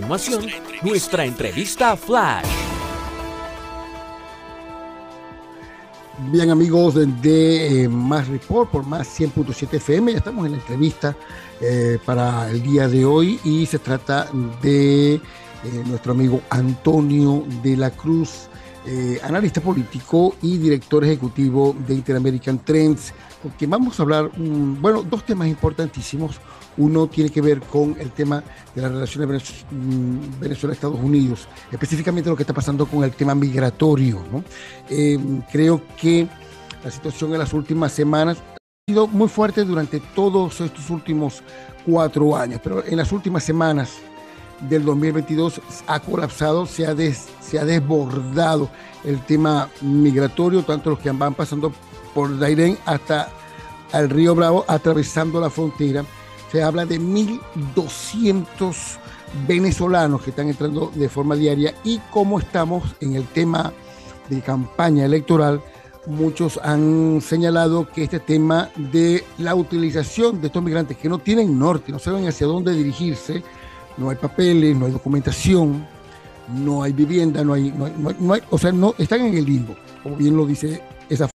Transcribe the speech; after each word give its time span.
nuestra 0.00 1.24
entrevista 1.24 1.96
Flash. 1.96 2.46
Bien 6.30 6.50
amigos 6.50 6.94
de, 6.94 7.84
eh, 7.84 7.88
Más 7.88 8.28
Report 8.28 8.70
por 8.70 8.86
Más 8.86 9.08
100.7 9.08 9.76
FM, 9.78 10.12
ya 10.12 10.18
estamos 10.18 10.44
en 10.46 10.52
la 10.52 10.58
entrevista 10.58 11.16
eh, 11.60 11.98
para 12.04 12.50
el 12.50 12.62
día 12.62 12.88
de 12.88 13.04
hoy 13.04 13.40
y 13.42 13.64
se 13.66 13.78
trata 13.78 14.28
de 14.62 15.14
eh, 15.14 15.20
nuestro 15.86 16.12
amigo 16.12 16.42
Antonio 16.50 17.44
de 17.62 17.76
la 17.76 17.90
Cruz, 17.90 18.48
analista 19.22 19.60
político 19.60 20.34
y 20.42 20.56
director 20.56 21.04
ejecutivo 21.04 21.76
de 21.86 21.94
Interamerican 21.94 22.58
Trends, 22.64 23.12
porque 23.42 23.66
vamos 23.66 24.00
a 24.00 24.02
hablar, 24.02 24.30
bueno, 24.36 25.02
dos 25.02 25.24
temas 25.24 25.48
importantísimos. 25.48 26.40
Uno 26.80 27.08
tiene 27.08 27.28
que 27.28 27.42
ver 27.42 27.60
con 27.60 27.94
el 28.00 28.10
tema 28.10 28.42
de 28.74 28.80
las 28.80 28.90
relaciones 28.90 29.64
mm, 29.70 30.40
Venezuela-Estados 30.40 30.98
Unidos, 30.98 31.46
específicamente 31.70 32.30
lo 32.30 32.36
que 32.36 32.42
está 32.42 32.54
pasando 32.54 32.86
con 32.86 33.04
el 33.04 33.12
tema 33.12 33.34
migratorio. 33.34 34.22
Eh, 34.88 35.18
creo 35.52 35.82
que 36.00 36.26
la 36.82 36.90
situación 36.90 37.34
en 37.34 37.38
las 37.38 37.52
últimas 37.52 37.92
semanas 37.92 38.38
ha 38.38 38.90
sido 38.90 39.06
muy 39.06 39.28
fuerte 39.28 39.62
durante 39.62 40.00
todos 40.14 40.58
estos 40.62 40.88
últimos 40.88 41.42
cuatro 41.84 42.34
años, 42.34 42.60
pero 42.64 42.82
en 42.82 42.96
las 42.96 43.12
últimas 43.12 43.44
semanas 43.44 43.98
del 44.66 44.82
2022 44.86 45.60
ha 45.86 46.00
colapsado, 46.00 46.64
se 46.64 46.86
ha, 46.86 46.96
se 46.96 47.58
ha 47.58 47.64
desbordado 47.66 48.70
el 49.04 49.20
tema 49.26 49.68
migratorio, 49.82 50.62
tanto 50.62 50.88
los 50.88 50.98
que 50.98 51.10
van 51.10 51.34
pasando 51.34 51.74
por 52.14 52.38
Dairén 52.38 52.78
hasta 52.86 53.28
el 53.92 54.08
río 54.08 54.34
Bravo, 54.34 54.64
atravesando 54.66 55.42
la 55.42 55.50
frontera 55.50 56.06
se 56.50 56.62
habla 56.62 56.84
de 56.84 57.00
1.200 57.00 58.98
venezolanos 59.46 60.22
que 60.22 60.30
están 60.30 60.48
entrando 60.48 60.90
de 60.94 61.08
forma 61.08 61.36
diaria 61.36 61.74
y 61.84 61.98
como 62.10 62.38
estamos 62.38 62.96
en 63.00 63.14
el 63.14 63.26
tema 63.28 63.72
de 64.28 64.40
campaña 64.40 65.04
electoral, 65.04 65.62
muchos 66.06 66.58
han 66.62 67.20
señalado 67.20 67.88
que 67.88 68.04
este 68.04 68.20
tema 68.20 68.70
de 68.76 69.24
la 69.38 69.54
utilización 69.54 70.40
de 70.40 70.48
estos 70.48 70.62
migrantes 70.62 70.96
que 70.96 71.08
no 71.08 71.18
tienen 71.18 71.58
norte, 71.58 71.92
no 71.92 71.98
saben 71.98 72.26
hacia 72.26 72.46
dónde 72.46 72.72
dirigirse, 72.72 73.42
no 73.96 74.10
hay 74.10 74.16
papeles, 74.16 74.76
no 74.76 74.86
hay 74.86 74.92
documentación, 74.92 75.86
no 76.48 76.82
hay 76.82 76.92
vivienda, 76.92 77.44
no 77.44 77.52
hay, 77.52 77.72
no 77.72 78.32
hay, 78.34 78.42
o 78.50 78.58
sea, 78.58 78.72
no 78.72 78.94
están 78.98 79.20
en 79.20 79.36
el 79.36 79.44
limbo, 79.44 79.76
como 80.02 80.16
bien 80.16 80.36
lo 80.36 80.46
dice 80.46 80.82
esa. 81.08 81.28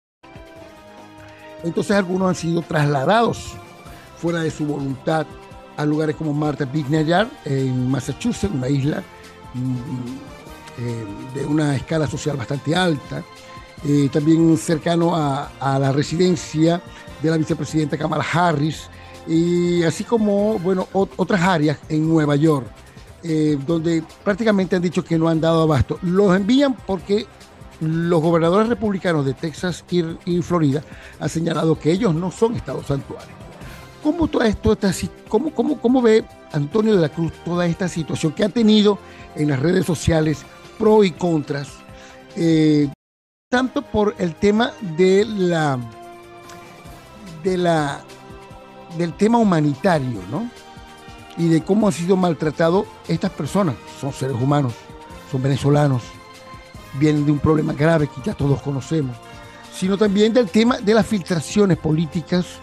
Entonces 1.64 1.96
algunos 1.96 2.28
han 2.28 2.34
sido 2.34 2.62
trasladados 2.62 3.56
fuera 4.22 4.40
de 4.40 4.52
su 4.52 4.64
voluntad 4.64 5.26
a 5.76 5.84
lugares 5.84 6.14
como 6.14 6.32
Martha 6.32 6.64
Vineyard 6.64 7.26
en 7.44 7.90
Massachusetts, 7.90 8.54
una 8.54 8.68
isla 8.68 9.02
mm, 9.52 9.76
eh, 10.78 11.04
de 11.34 11.44
una 11.44 11.74
escala 11.74 12.06
social 12.06 12.36
bastante 12.36 12.76
alta, 12.76 13.24
eh, 13.84 14.08
también 14.12 14.56
cercano 14.56 15.16
a, 15.16 15.50
la 15.60 15.90
residencia 15.90 16.80
de 17.20 17.30
la 17.30 17.36
vicepresidenta 17.36 17.98
Kamala 17.98 18.24
Harris, 18.32 18.88
y 19.26 19.82
así 19.82 20.04
como 20.04 20.56
bueno, 20.60 20.86
otras 20.92 21.40
áreas 21.40 21.78
en 21.88 22.08
Nueva 22.08 22.36
York, 22.36 22.66
eh, 23.24 23.58
donde 23.66 24.04
prácticamente 24.22 24.76
han 24.76 24.82
dicho 24.82 25.02
que 25.02 25.18
no 25.18 25.28
han 25.28 25.40
dado 25.40 25.62
abasto. 25.62 25.98
Los 26.02 26.36
envían 26.36 26.74
porque 26.74 27.26
los 27.80 28.22
gobernadores 28.22 28.68
republicanos 28.68 29.26
de 29.26 29.34
Texas 29.34 29.84
y, 29.90 30.04
y 30.26 30.42
Florida 30.42 30.80
han 31.18 31.28
señalado 31.28 31.76
que 31.76 31.90
ellos 31.90 32.14
no 32.14 32.30
son 32.30 32.54
estados 32.54 32.86
santuarios. 32.86 33.42
¿Cómo 34.02 34.26
todo 34.26 34.42
esto, 34.42 34.76
cómo, 35.28 35.54
cómo, 35.54 35.80
cómo 35.80 36.02
ve 36.02 36.24
Antonio 36.52 36.96
de 36.96 37.00
la 37.00 37.08
Cruz 37.08 37.32
toda 37.44 37.66
esta 37.66 37.88
situación 37.88 38.32
que 38.32 38.44
ha 38.44 38.48
tenido 38.48 38.98
en 39.36 39.48
las 39.48 39.60
redes 39.60 39.86
sociales, 39.86 40.44
pro 40.76 41.04
y 41.04 41.12
contras, 41.12 41.68
eh, 42.34 42.88
tanto 43.48 43.82
por 43.82 44.16
el 44.18 44.34
tema 44.34 44.72
de 44.96 45.24
la, 45.24 45.78
de 47.44 47.56
la, 47.56 48.02
del 48.98 49.12
tema 49.14 49.38
humanitario, 49.38 50.20
¿no? 50.30 50.50
Y 51.36 51.48
de 51.48 51.62
cómo 51.62 51.86
han 51.86 51.92
sido 51.92 52.16
maltratados 52.16 52.86
estas 53.06 53.30
personas. 53.30 53.76
Son 54.00 54.12
seres 54.12 54.36
humanos, 54.36 54.74
son 55.30 55.42
venezolanos, 55.42 56.02
vienen 56.94 57.24
de 57.24 57.30
un 57.30 57.38
problema 57.38 57.72
grave 57.72 58.08
que 58.08 58.20
ya 58.24 58.34
todos 58.34 58.60
conocemos, 58.62 59.16
sino 59.72 59.96
también 59.96 60.32
del 60.32 60.50
tema 60.50 60.78
de 60.78 60.92
las 60.92 61.06
filtraciones 61.06 61.78
políticas 61.78 62.58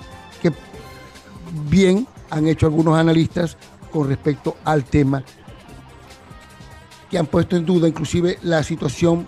bien 1.69 2.07
han 2.29 2.47
hecho 2.47 2.65
algunos 2.65 2.97
analistas 2.97 3.57
con 3.91 4.07
respecto 4.07 4.57
al 4.63 4.83
tema 4.83 5.23
que 7.09 7.17
han 7.17 7.25
puesto 7.25 7.55
en 7.55 7.65
duda 7.65 7.87
inclusive 7.87 8.37
la 8.43 8.61
situación 8.63 9.27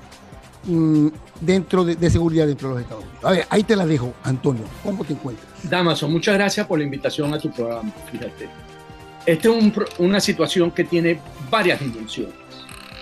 mm, 0.65 1.07
dentro 1.39 1.83
de, 1.83 2.09
seguridad 2.09 2.45
dentro 2.45 2.69
de 2.69 2.73
los 2.75 2.83
Estados 2.83 3.03
Unidos. 3.03 3.25
A 3.25 3.31
ver, 3.31 3.47
ahí 3.49 3.63
te 3.63 3.75
la 3.75 3.85
dejo, 3.85 4.13
Antonio. 4.23 4.63
¿Cómo 4.83 5.03
te 5.03 5.13
encuentras? 5.13 5.47
Damaso, 5.63 6.07
muchas 6.07 6.35
gracias 6.35 6.67
por 6.67 6.77
la 6.77 6.85
invitación 6.85 7.33
a 7.33 7.39
tu 7.39 7.51
programa. 7.51 7.91
Fíjate, 8.11 8.49
esta 9.25 9.49
es 9.49 9.55
una 9.97 10.19
situación 10.19 10.71
que 10.71 10.83
tiene 10.83 11.19
varias 11.49 11.79
dimensiones. 11.79 12.35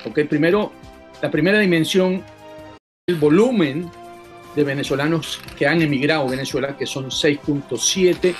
Okay, 0.05 0.23
primero, 0.23 0.71
la 1.21 1.29
primera 1.29 1.59
dimensión, 1.59 2.23
el 3.07 3.15
volumen 3.15 3.91
de 4.55 4.63
venezolanos 4.63 5.41
que 5.57 5.67
han 5.67 5.81
emigrado 5.81 6.23
a 6.23 6.29
Venezuela, 6.29 6.77
que 6.77 6.85
son 6.85 7.09
6.7 7.09 8.33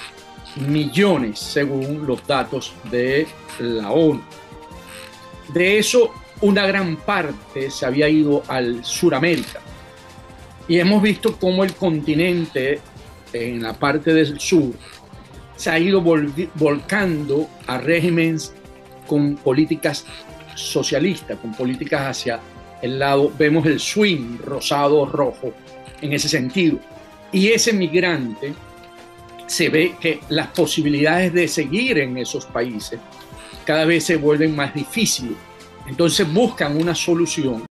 millones 0.56 1.40
según 1.40 2.06
los 2.06 2.26
datos 2.26 2.74
de 2.92 3.28
la 3.60 3.92
ONU. 3.92 4.22
De 5.54 5.80
eso, 5.80 6.12
una 6.42 6.66
gran 6.66 6.96
parte 6.98 7.70
se 7.72 7.86
había 7.86 8.08
ido 8.08 8.44
al 8.48 8.84
Suramérica. 8.84 9.60
Y 10.68 10.80
hemos 10.80 11.02
visto 11.02 11.36
cómo 11.38 11.64
el 11.64 11.74
continente, 11.74 12.80
en 13.34 13.64
la 13.64 13.74
parte 13.74 14.14
del 14.14 14.40
sur, 14.40 14.74
se 15.56 15.70
ha 15.70 15.80
ido 15.80 16.02
volcando 16.56 17.50
a 17.68 17.80
regímenes 17.80 18.54
con 19.08 19.36
políticas 19.36 20.06
socialistas, 20.56 21.38
con 21.40 21.54
políticas 21.54 22.02
hacia 22.02 22.40
el 22.82 23.00
lado, 23.00 23.32
vemos 23.38 23.66
el 23.66 23.80
swing 23.80 24.38
rosado-rojo 24.46 25.54
en 26.02 26.14
ese 26.14 26.30
sentido. 26.30 26.80
Y 27.32 27.50
ese 27.50 27.74
migrante 27.74 28.54
se 29.50 29.70
ve 29.70 29.96
que 30.00 30.20
las 30.30 30.48
posibilidades 30.48 31.34
de 31.34 31.48
seguir 31.48 31.98
en 31.98 32.18
esos 32.18 32.46
países 32.46 33.00
cada 33.66 33.84
vez 33.86 34.04
se 34.04 34.16
vuelven 34.16 34.56
más 34.56 34.74
difíciles. 34.74 35.36
Entonces 35.88 36.32
buscan 36.32 36.80
una 36.80 36.94
solución 36.94 37.66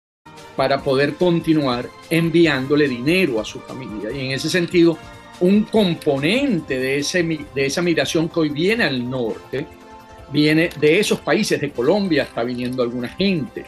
para 0.57 0.83
poder 0.83 1.15
continuar 1.15 1.89
enviándole 2.11 2.89
dinero 2.89 3.41
a 3.41 3.45
su 3.45 3.61
familia. 3.61 4.11
Y 4.11 4.27
en 4.27 4.33
ese 4.33 4.51
sentido, 4.51 4.99
un 5.39 5.63
componente 5.63 6.81
de, 6.81 6.99
ese, 6.99 7.23
de 7.23 7.67
esa 7.67 7.81
migración 7.81 8.29
que 8.29 8.41
hoy 8.41 8.49
viene 8.49 8.83
al 8.83 9.09
norte, 9.09 9.67
viene 10.33 10.71
de 10.81 10.99
esos 10.99 11.21
países, 11.21 11.61
de 11.61 11.71
Colombia 11.71 12.25
está 12.25 12.43
viniendo 12.43 12.83
alguna 12.83 13.09
gente, 13.09 13.65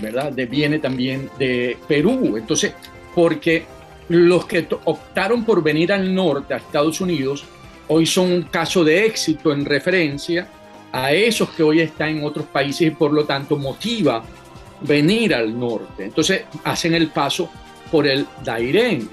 ¿verdad? 0.00 0.32
De, 0.32 0.46
viene 0.46 0.78
también 0.78 1.28
de 1.38 1.76
Perú. 1.86 2.38
Entonces, 2.38 2.72
porque 3.14 3.64
los 4.10 4.44
que 4.44 4.66
optaron 4.86 5.44
por 5.44 5.62
venir 5.62 5.92
al 5.92 6.12
norte, 6.12 6.52
a 6.52 6.56
Estados 6.56 7.00
Unidos, 7.00 7.44
hoy 7.86 8.06
son 8.06 8.32
un 8.32 8.42
caso 8.42 8.82
de 8.82 9.06
éxito 9.06 9.52
en 9.52 9.64
referencia 9.64 10.48
a 10.90 11.12
esos 11.12 11.50
que 11.50 11.62
hoy 11.62 11.80
están 11.80 12.18
en 12.18 12.24
otros 12.24 12.46
países 12.46 12.88
y 12.88 12.90
por 12.90 13.12
lo 13.12 13.24
tanto 13.24 13.56
motiva 13.56 14.24
venir 14.80 15.32
al 15.32 15.56
norte. 15.56 16.06
Entonces 16.06 16.42
hacen 16.64 16.94
el 16.94 17.06
paso 17.10 17.48
por 17.88 18.04
el 18.04 18.26
Dairén, 18.44 19.08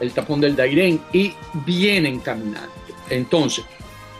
el, 0.00 0.12
tapón 0.12 0.42
del 0.42 0.54
Dairén, 0.54 1.00
y 1.14 1.32
vienen 1.64 2.20
caminando. 2.20 2.72
Entonces, 3.08 3.64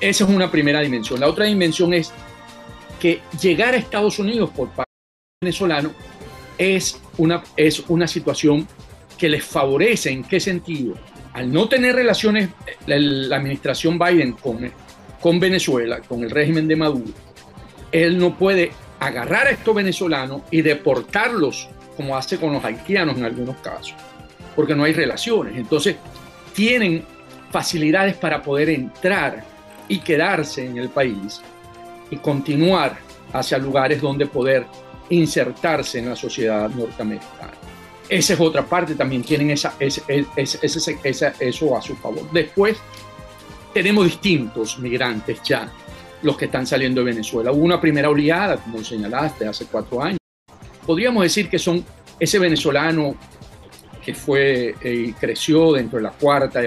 esa 0.00 0.24
es 0.24 0.30
una 0.30 0.50
primera 0.50 0.80
dimensión. 0.80 1.20
La 1.20 1.28
otra 1.28 1.44
dimensión 1.44 1.92
es 1.92 2.10
que 2.98 3.20
llegar 3.38 3.74
a 3.74 3.76
Estados 3.76 4.18
Unidos 4.18 4.48
por 4.48 4.70
parte 4.70 4.92
venezolano 5.42 5.92
es 6.56 7.02
una, 7.18 7.44
es 7.54 7.84
una 7.88 8.08
situación 8.08 8.66
que 9.18 9.28
les 9.28 9.44
favorece. 9.44 10.10
¿En 10.10 10.24
qué 10.24 10.40
sentido? 10.40 10.94
Al 11.32 11.52
no 11.52 11.68
tener 11.68 11.94
relaciones 11.94 12.50
la, 12.86 13.36
administración 13.36 13.98
Biden 13.98 14.32
con, 14.32 14.70
con 15.20 15.38
Venezuela, 15.40 16.00
con 16.00 16.22
el 16.22 16.30
régimen 16.30 16.66
de 16.66 16.76
Maduro, 16.76 17.12
él 17.92 18.18
no 18.18 18.36
puede 18.36 18.72
agarrar 19.00 19.46
a 19.46 19.50
estos 19.50 19.74
venezolanos 19.74 20.42
y 20.50 20.62
deportarlos 20.62 21.68
como 21.96 22.16
hace 22.16 22.38
con 22.38 22.52
los 22.52 22.64
haitianos 22.64 23.16
en 23.16 23.24
algunos 23.24 23.56
casos, 23.56 23.94
porque 24.54 24.74
no 24.74 24.84
hay 24.84 24.92
relaciones. 24.92 25.56
Entonces, 25.56 25.96
tienen 26.54 27.04
facilidades 27.50 28.14
para 28.16 28.42
poder 28.42 28.70
entrar 28.70 29.44
y 29.88 29.98
quedarse 30.00 30.64
en 30.64 30.78
el 30.78 30.88
país 30.88 31.40
y 32.10 32.16
continuar 32.16 32.96
hacia 33.32 33.58
lugares 33.58 34.00
donde 34.00 34.26
poder 34.26 34.66
insertarse 35.10 35.98
en 35.98 36.08
la 36.08 36.16
sociedad 36.16 36.68
norteamericana. 36.70 37.35
Esa 38.08 38.34
es 38.34 38.40
otra 38.40 38.64
parte, 38.64 38.94
también 38.94 39.22
tienen 39.22 39.50
esa, 39.50 39.74
ese, 39.80 40.02
eso 41.40 41.76
a 41.76 41.82
su 41.82 41.96
favor. 41.96 42.30
Después 42.32 42.76
tenemos 43.74 44.04
distintos 44.04 44.78
migrantes 44.78 45.42
ya 45.42 45.70
los 46.22 46.36
que 46.36 46.46
están 46.46 46.66
saliendo 46.66 47.02
de 47.02 47.12
Venezuela. 47.12 47.52
Hubo 47.52 47.64
una 47.64 47.80
primera 47.80 48.08
oleada, 48.08 48.56
como 48.56 48.82
señalaste, 48.82 49.46
hace 49.46 49.66
cuatro 49.66 50.02
años. 50.02 50.18
Podríamos 50.86 51.22
decir 51.24 51.48
que 51.48 51.58
son 51.58 51.84
ese 52.18 52.38
venezolano 52.38 53.16
que 54.04 54.14
fue 54.14 54.74
eh, 54.80 54.94
y 55.08 55.12
creció 55.12 55.72
dentro 55.72 55.98
de 55.98 56.04
la 56.04 56.10
cuarta 56.10 56.60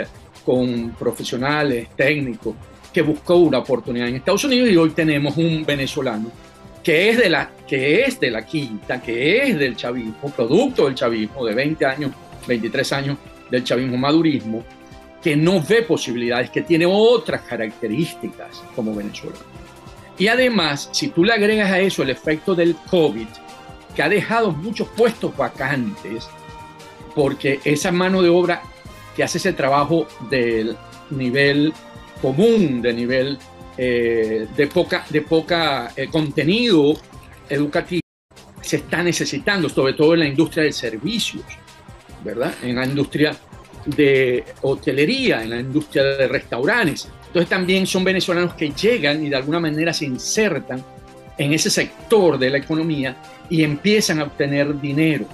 con 0.45 0.91
profesionales, 0.91 1.87
técnicos, 1.95 2.55
que 2.91 3.01
buscó 3.01 3.35
una 3.35 3.59
oportunidad 3.59 4.07
en 4.07 4.15
Estados 4.15 4.43
Unidos 4.43 4.69
y 4.69 4.77
hoy 4.77 4.89
tenemos 4.89 5.37
un 5.37 5.63
venezolano 5.65 6.31
que 6.89 7.11
es 7.11 7.17
de 7.19 7.29
la, 7.29 7.51
que 7.67 8.01
es 8.01 8.19
de 8.19 8.31
la 8.31 8.43
quinta, 8.43 8.99
que 8.99 9.43
es 9.43 9.59
del 9.59 9.75
chavismo, 9.75 10.33
producto 10.35 10.85
del 10.85 10.95
chavismo, 10.95 11.45
de 11.45 11.53
20 11.53 11.85
años, 11.85 12.11
23 12.47 12.93
años 12.93 13.17
del 13.51 13.63
chavismo 13.63 13.95
madurismo, 13.95 14.63
que 15.21 15.35
no 15.35 15.61
ve 15.61 15.83
posibilidades, 15.83 16.49
que 16.49 16.63
tiene 16.63 16.87
otras 16.87 17.41
características 17.41 18.63
como 18.75 18.95
Venezuela. 18.95 19.37
Y 20.17 20.29
además, 20.29 20.89
si 20.91 21.09
tú 21.09 21.23
le 21.23 21.33
agregas 21.33 21.69
a 21.69 21.79
eso 21.79 22.01
el 22.01 22.09
efecto 22.09 22.55
del 22.55 22.75
COVID, 22.89 23.27
que 23.95 24.01
ha 24.01 24.09
dejado 24.09 24.51
muchos 24.51 24.87
puestos 24.87 25.37
vacantes, 25.37 26.27
porque 27.13 27.59
esa 27.65 27.91
mano 27.91 28.23
de 28.23 28.29
obra 28.29 28.63
que 29.15 29.23
hace 29.23 29.37
ese 29.37 29.53
trabajo 29.53 30.07
del 30.31 30.75
nivel 31.11 31.71
común, 32.19 32.81
de 32.81 32.93
nivel 32.93 33.37
eh, 33.81 34.45
de 34.57 34.67
poca, 34.67 35.05
de 35.09 35.21
poca 35.21 35.93
eh, 35.95 36.09
contenido 36.11 36.99
educativo, 37.47 38.01
se 38.59 38.75
está 38.75 39.01
necesitando, 39.01 39.69
sobre 39.69 39.93
todo 39.93 40.15
en 40.15 40.19
la 40.19 40.27
industria 40.27 40.65
de 40.65 40.73
servicios, 40.73 41.45
¿verdad? 42.21 42.53
En 42.61 42.75
la 42.75 42.85
industria 42.85 43.33
de 43.85 44.43
hotelería, 44.63 45.43
en 45.43 45.51
la 45.51 45.61
industria 45.61 46.03
de 46.03 46.27
restaurantes. 46.27 47.07
Entonces 47.27 47.47
también 47.47 47.87
son 47.87 48.03
venezolanos 48.03 48.53
que 48.55 48.69
llegan 48.71 49.25
y 49.25 49.29
de 49.29 49.37
alguna 49.37 49.61
manera 49.61 49.93
se 49.93 50.03
insertan 50.03 50.83
en 51.37 51.53
ese 51.53 51.69
sector 51.69 52.37
de 52.37 52.49
la 52.49 52.57
economía 52.57 53.15
y 53.49 53.63
empiezan 53.63 54.19
a 54.19 54.23
obtener 54.23 54.77
dinero. 54.81 55.25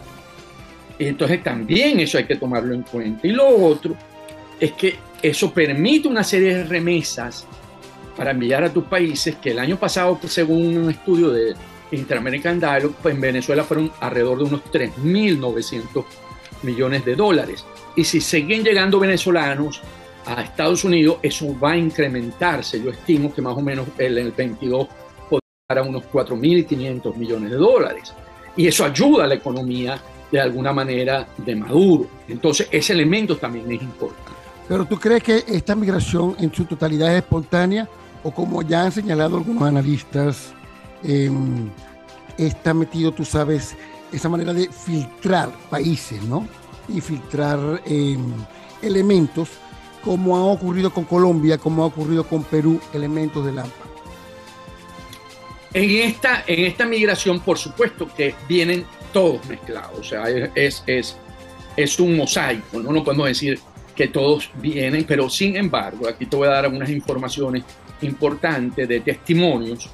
Entonces 1.00 1.42
también 1.42 2.00
eso 2.00 2.19
hay 2.19 2.25
que 2.25 2.36
tomarlo 2.36 2.75
en 2.75 2.83
cuenta. 2.83 3.25
Y 3.25 3.31
lo 3.31 3.47
otro 3.47 3.95
es 4.59 4.74
que 4.74 4.97
eso 5.19 5.51
permite 5.51 6.07
una 6.07 6.24
serie 6.24 6.57
de 6.57 6.63
remesas 6.65 7.47
para 8.15 8.31
enviar 8.31 8.63
a 8.63 8.73
tus 8.73 8.85
países 8.85 9.35
que 9.35 9.51
el 9.51 9.59
año 9.59 9.77
pasado, 9.77 10.17
según 10.27 10.77
un 10.77 10.89
estudio 10.89 11.29
de 11.31 11.53
Interamerican 11.91 12.59
Dialogue, 12.59 12.95
pues 13.01 13.15
en 13.15 13.21
Venezuela 13.21 13.63
fueron 13.63 13.91
alrededor 14.00 14.38
de 14.39 14.44
unos 14.45 14.63
3.900 14.65 16.06
millones 16.63 17.06
de 17.06 17.15
dólares. 17.15 17.65
Y 17.95 18.03
si 18.03 18.21
siguen 18.21 18.63
llegando 18.63 19.00
venezolanos 19.00 19.81
a 20.25 20.41
Estados 20.41 20.83
Unidos, 20.83 21.17
eso 21.21 21.57
va 21.59 21.71
a 21.71 21.77
incrementarse. 21.77 22.81
Yo 22.81 22.91
estimo 22.91 23.33
que 23.33 23.41
más 23.41 23.56
o 23.56 23.62
menos 23.62 23.88
en 23.97 24.18
el 24.18 24.31
22 24.31 24.88
podrá 25.29 25.45
llegar 25.69 25.85
a 25.85 25.88
unos 25.88 26.03
4.500 26.11 27.15
millones 27.15 27.51
de 27.51 27.57
dólares. 27.57 28.13
Y 28.57 28.68
eso 28.68 28.85
ayuda 28.85 29.25
a 29.25 29.27
la 29.27 29.35
economía 29.35 30.00
de 30.31 30.39
alguna 30.39 30.73
manera 30.73 31.27
de 31.38 31.56
Maduro. 31.56 32.07
Entonces, 32.27 32.68
ese 32.71 32.94
elemento 32.94 33.38
también 33.38 33.71
es 33.71 33.81
importante. 33.81 34.31
Pero 34.68 34.85
tú 34.85 35.00
crees 35.00 35.21
que 35.21 35.44
esta 35.47 35.75
migración 35.75 36.35
en 36.39 36.51
su 36.53 36.65
totalidad 36.65 37.11
es 37.11 37.18
espontánea 37.21 37.88
o 38.25 38.31
como 38.31 38.63
ya 38.63 38.86
han 38.86 38.92
señalado 38.92 39.38
algunos 39.38 39.62
analistas, 39.62 40.51
em, 41.04 41.69
está 42.39 42.74
metido, 42.74 43.12
tú 43.12 43.24
sabes, 43.24 43.75
esa 44.12 44.27
manera 44.30 44.51
de 44.51 44.68
filtrar 44.68 45.51
países, 45.69 46.24
¿no? 46.24 46.48
y 46.89 47.01
filtrar 47.01 47.83
em, 47.86 48.33
elementos, 48.81 49.50
como 50.04 50.36
ha 50.36 50.44
ocurrido 50.44 50.92
con 50.92 51.04
Colombia, 51.04 51.60
como 51.60 51.83
ha 51.83 51.86
ocurrido 51.86 52.24
con 52.24 52.44
Perú, 52.44 52.81
elementos 52.94 53.45
del 53.45 53.60
AMPA. 53.60 53.86
En 55.74 56.10
esta, 56.10 56.44
en 56.48 56.66
esta 56.66 56.86
migración, 56.86 57.39
por 57.42 57.60
supuesto 57.60 58.07
que 58.16 58.33
vienen 58.50 58.86
todos 59.13 59.45
mezclados, 59.45 60.00
o 60.00 60.04
sea, 60.04 60.24
es, 60.56 60.83
es, 60.88 61.16
es 61.78 62.00
un 62.00 62.18
mosaico, 62.18 62.80
¿no? 62.80 62.92
no 62.92 63.04
podemos 63.04 63.28
decir 63.28 63.60
que 63.95 64.07
todos 64.07 64.50
vienen, 64.56 65.04
pero 65.04 65.30
sin 65.30 65.56
embargo, 65.56 66.07
aquí 66.07 66.25
te 66.25 66.36
voy 66.36 66.48
a 66.48 66.51
dar 66.51 66.66
algunas 66.66 66.89
informaciones 66.89 67.63
importantes 68.01 68.88
de 68.88 69.00
testimonios 69.00 69.89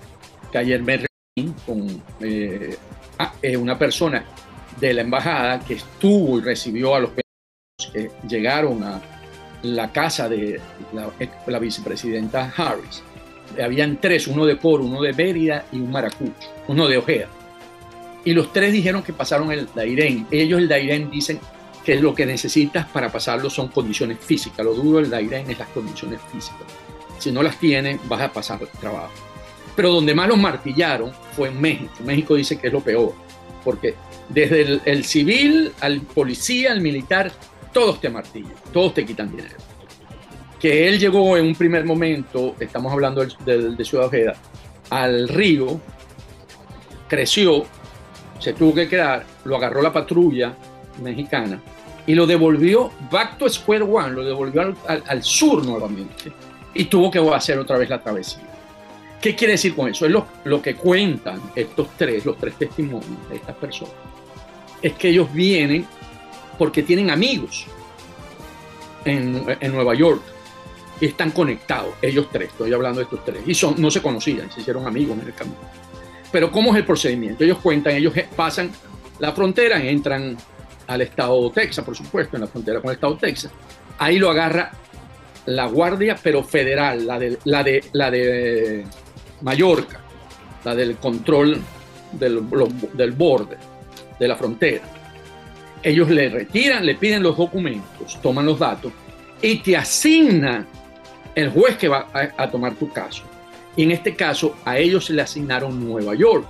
que 0.51 0.57
ayer 0.57 0.81
me 0.81 0.98
reuní 0.98 1.53
con 1.65 2.03
eh, 2.21 2.77
ah, 3.19 3.33
una 3.57 3.77
persona 3.77 4.25
de 4.80 4.94
la 4.94 5.01
embajada 5.01 5.59
que 5.59 5.75
estuvo 5.75 6.39
y 6.39 6.42
recibió 6.42 6.95
a 6.95 7.00
los 7.00 7.12
que 7.12 8.12
llegaron 8.27 8.83
a 8.83 9.01
la 9.63 9.92
casa 9.92 10.27
de 10.27 10.59
la, 10.94 11.59
vicepresidenta 11.59 12.51
Harris. 12.56 13.03
Habían 13.62 14.00
tres, 14.00 14.27
uno 14.27 14.45
de 14.45 14.57
Coro, 14.57 14.86
uno 14.86 15.01
de 15.01 15.13
Mérida 15.13 15.65
y 15.71 15.77
un 15.77 15.92
Maracucho, 15.92 16.33
uno 16.68 16.88
de 16.88 16.98
Ojeda. 16.98 17.27
Y 18.24 18.33
los 18.33 18.53
tres 18.53 18.71
dijeron 18.71 19.03
que 19.03 19.13
pasaron 19.13 19.51
el 19.51 19.68
Dairén. 19.74 20.27
Ellos, 20.31 20.59
el 20.59 20.68
Dairén, 20.68 21.09
dicen 21.09 21.39
que 21.83 21.95
lo 21.95 22.13
que 22.13 22.25
necesitas 22.25 22.88
para 22.88 23.12
pasarlo 23.12 23.50
son 23.50 23.68
condiciones 23.69 24.19
físicas. 24.19 24.63
Lo 24.65 24.74
duro 24.74 25.00
del 25.00 25.09
Dairén 25.09 25.50
es 25.50 25.57
las 25.57 25.68
condiciones 25.69 26.19
físicas. 26.31 26.68
Si 27.21 27.31
no 27.31 27.44
las 27.44 27.59
tienes, 27.59 28.00
vas 28.09 28.19
a 28.19 28.33
pasar 28.33 28.57
trabajo. 28.79 29.12
Pero 29.75 29.91
donde 29.91 30.15
más 30.15 30.27
los 30.27 30.39
martillaron 30.39 31.12
fue 31.35 31.50
en 31.50 31.62
México. 31.62 31.91
México 32.03 32.33
dice 32.33 32.57
que 32.57 32.65
es 32.65 32.73
lo 32.73 32.81
peor, 32.81 33.13
porque 33.63 33.94
desde 34.29 34.81
el, 34.85 35.06
civil 35.06 35.71
al 35.81 36.01
policía, 36.01 36.71
al 36.71 36.81
militar, 36.81 37.31
todos 37.71 38.01
te 38.01 38.09
martillan, 38.09 38.56
todos 38.73 38.95
te 38.95 39.06
quitan 39.06 39.29
dinero. 39.29 39.56
Que 40.59 40.88
él 40.88 40.97
llegó 40.97 41.38
en 41.38 41.45
un 41.45 41.53
primer 41.53 41.85
momento, 41.85 42.56
estamos 42.59 42.91
hablando 42.91 43.24
de, 43.24 43.85
Ciudad 43.85 44.07
Ojeda, 44.07 44.33
al 44.89 45.29
río, 45.29 45.79
creció, 47.07 47.65
se 48.39 48.53
tuvo 48.53 48.74
que 48.74 48.89
quedar, 48.89 49.25
lo 49.45 49.57
agarró 49.57 49.83
la 49.83 49.94
patrulla 49.94 50.56
mexicana 51.03 51.62
y 52.07 52.15
lo 52.15 52.25
devolvió 52.25 52.91
back 53.12 53.38
to 53.38 53.47
square 53.47 53.83
one, 53.83 54.09
lo 54.09 54.24
devolvió 54.24 54.75
al, 54.88 55.24
sur 55.24 55.63
nuevamente 55.63 56.31
y 56.73 56.85
tuvo 56.85 57.12
que 57.12 57.19
hacer 57.33 57.57
otra 57.59 57.77
vez 57.77 57.89
la 57.89 58.01
travesía. 58.01 58.44
¿Qué 59.21 59.35
quiere 59.35 59.53
decir 59.53 59.75
con 59.75 59.88
eso? 59.88 60.06
Es 60.06 60.12
lo, 60.12 60.62
que 60.62 60.75
cuentan 60.75 61.39
estos 61.56 61.89
tres, 61.97 62.25
los 62.25 62.38
tres 62.38 62.56
testimonios 62.56 63.29
de 63.29 63.35
estas 63.35 63.56
personas 63.56 63.94
es 64.81 64.94
que 64.94 65.09
ellos 65.09 65.31
vienen 65.31 65.85
porque 66.57 66.83
tienen 66.83 67.09
amigos 67.09 67.65
en, 69.06 69.45
Nueva 69.71 69.95
York 69.95 70.21
y 71.00 71.06
están 71.07 71.31
conectados, 71.31 71.95
ellos 72.01 72.27
tres, 72.31 72.50
estoy 72.50 72.71
hablando 72.74 73.00
de 73.00 73.06
estos 73.06 73.25
tres, 73.25 73.41
y 73.45 73.56
son, 73.56 73.75
no 73.79 73.89
se 73.89 74.01
conocían, 74.01 74.51
se 74.51 74.62
hicieron 74.62 74.85
amigos 74.85 75.17
en 75.19 75.27
el 75.27 75.33
camino. 75.33 75.57
Pero 76.31 76.51
¿cómo 76.51 76.71
es 76.71 76.77
el 76.77 76.85
procedimiento? 76.85 77.44
Ellos 77.44 77.57
cuentan, 77.57 77.95
ellos 77.95 78.13
pasan 78.35 78.71
la 79.19 79.31
frontera, 79.31 79.84
entran 79.84 80.38
al 80.86 81.01
estado 81.01 81.50
de 81.50 81.55
Texas, 81.55 81.84
por 81.84 81.96
supuesto, 81.96 82.38
en 82.38 82.41
la 82.41 82.48
frontera 82.48 82.79
con 82.79 82.91
el 82.91 82.96
estado 82.96 83.15
de 83.15 83.19
Texas. 83.19 83.51
Ahí 83.98 84.19
lo 84.19 84.29
agarra 84.29 84.72
la 85.45 85.67
guardia, 85.67 86.17
pero 86.21 86.43
federal, 86.43 87.05
la 87.05 87.19
de, 87.19 87.38
la 87.45 87.63
de, 87.63 87.83
la 87.93 88.12
de 88.12 88.86
Mallorca, 89.41 90.00
la 90.63 90.75
del 90.75 90.98
control 90.98 91.60
del, 92.13 92.41
del 92.93 93.12
borde 93.12 93.57
de 94.19 94.27
la 94.27 94.36
frontera. 94.36 94.83
Ellos 95.83 96.10
le 96.10 96.29
retiran, 96.29 96.86
le 96.86 96.95
piden 96.95 97.24
los 97.24 97.38
documentos, 97.38 98.21
toman 98.21 98.45
los 98.45 98.60
datos 98.60 98.91
y 99.41 99.57
te 99.57 99.75
asignan 99.75 100.67
el 101.33 101.50
juez 101.50 101.77
que 101.77 101.88
va 101.88 102.07
a, 102.13 102.50
tomar 102.51 102.75
tu 102.75 102.91
caso. 102.91 103.24
Y 103.75 103.83
en 103.83 103.91
este 103.91 104.15
caso 104.15 104.55
a 104.65 104.77
ellos 104.77 105.10
le 105.10 105.21
asignaron 105.21 105.83
Nueva 105.83 106.13
York. 106.13 106.45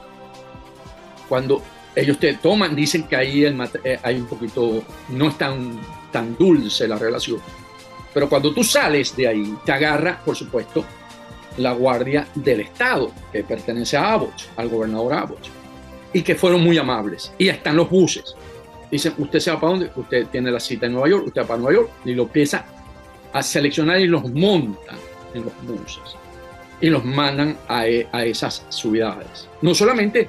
Cuando 1.30 1.62
ellos 1.96 2.20
te 2.20 2.34
toman, 2.34 2.76
dicen 2.76 3.04
que 3.04 3.16
ahí 3.16 3.46
eh, 3.46 4.00
hay 4.04 4.16
un 4.16 4.26
poquito, 4.26 4.84
no 5.10 5.30
es 5.30 5.38
tan, 5.38 5.80
tan 6.12 6.36
dulce 6.36 6.88
la 6.88 6.98
relación. 6.98 7.40
Pero 8.14 8.28
cuando 8.28 8.54
tú 8.54 8.64
sales 8.64 9.16
de 9.16 9.28
ahí, 9.28 9.56
te 9.66 9.72
agarra, 9.72 10.20
por 10.24 10.36
supuesto, 10.36 10.84
la 11.58 11.74
guardia 11.74 12.28
del 12.36 12.62
Estado, 12.62 13.12
que 13.32 13.44
pertenece 13.44 13.98
a 13.98 14.14
Abbott, 14.14 14.50
al 14.58 14.70
gobernador 14.70 15.14
Abbott 15.14 15.62
y 16.14 16.22
que 16.22 16.36
fueron 16.36 16.62
muy 16.62 16.78
amables. 16.78 17.34
Y 17.38 17.50
están 17.50 17.76
los 17.76 17.90
buses. 17.90 18.36
Dicen, 18.90 19.14
¿usted 19.18 19.40
se 19.40 19.52
va 19.52 19.60
para 19.60 19.72
dónde? 19.72 19.92
Usted 19.96 20.28
tiene 20.28 20.52
la 20.52 20.60
cita 20.60 20.86
en 20.86 20.94
Nueva 20.94 21.10
York, 21.10 21.28
usted 21.28 21.42
va 21.42 21.48
para 21.48 21.60
Nueva 21.60 21.76
York 21.76 21.92
y 22.06 22.14
lo 22.14 22.24
empieza 22.24 22.66
a 23.32 23.42
seleccionar 23.42 24.00
y 24.02 24.08
los 24.08 24.30
montan 24.30 24.98
en 25.34 25.46
los 25.46 25.54
buses 25.64 26.18
y 26.82 26.90
los 26.90 27.06
mandan 27.06 27.58
a, 27.68 27.88
e, 27.88 28.08
esas 28.26 28.66
ciudades. 28.70 29.48
No 29.62 29.74
solamente 29.74 30.28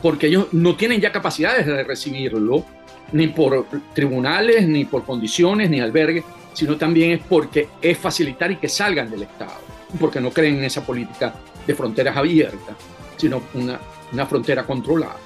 porque 0.00 0.26
ellos 0.26 0.48
no 0.52 0.74
tienen 0.74 1.00
ya 1.00 1.12
capacidades 1.12 1.66
de 1.66 1.84
recibirlo, 1.84 2.64
ni 3.12 3.28
por 3.28 3.66
tribunales, 3.94 4.66
ni 4.66 4.84
por 4.84 5.04
condiciones, 5.04 5.70
ni 5.70 5.80
albergues, 5.80 6.24
sino 6.52 6.76
también 6.76 7.12
es 7.12 7.20
porque 7.28 7.68
es 7.80 7.98
facilitar 7.98 8.50
y 8.50 8.56
que 8.56 8.68
salgan 8.68 9.10
del 9.10 9.22
Estado, 9.22 9.60
porque 9.98 10.20
no 10.20 10.30
creen 10.30 10.58
en 10.58 10.64
esa 10.64 10.84
política 10.84 11.34
de 11.66 11.74
fronteras 11.74 12.16
abiertas, 12.16 12.76
sino 13.16 13.42
una 13.54 13.78
una 14.12 14.26
frontera 14.26 14.64
controlada. 14.64 15.16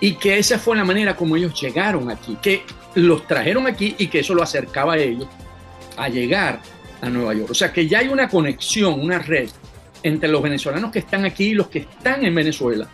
Y 0.00 0.14
que 0.14 0.38
esa 0.38 0.58
fue 0.58 0.76
la 0.76 0.84
manera 0.84 1.16
como 1.16 1.36
ellos 1.36 1.58
llegaron 1.60 2.10
aquí, 2.10 2.36
que 2.40 2.62
los 2.94 3.26
trajeron 3.26 3.66
aquí 3.66 3.94
y 3.98 4.06
que 4.08 4.20
eso 4.20 4.34
lo 4.34 4.42
acercaba 4.42 4.94
a 4.94 4.98
ellos 4.98 5.28
a 5.96 6.08
llegar 6.08 6.60
a 7.00 7.08
Nueva 7.08 7.34
York. 7.34 7.50
O 7.50 7.54
sea 7.54 7.72
que 7.72 7.86
ya 7.86 8.00
hay 8.00 8.08
una 8.08 8.28
conexión, 8.28 9.00
una 9.00 9.18
red 9.18 9.48
entre 10.02 10.28
los 10.28 10.42
venezolanos 10.42 10.92
que 10.92 11.00
están 11.00 11.24
aquí 11.24 11.48
y 11.48 11.54
los 11.54 11.68
que 11.68 11.80
están 11.80 12.24
en 12.24 12.34
Venezuela, 12.34 12.86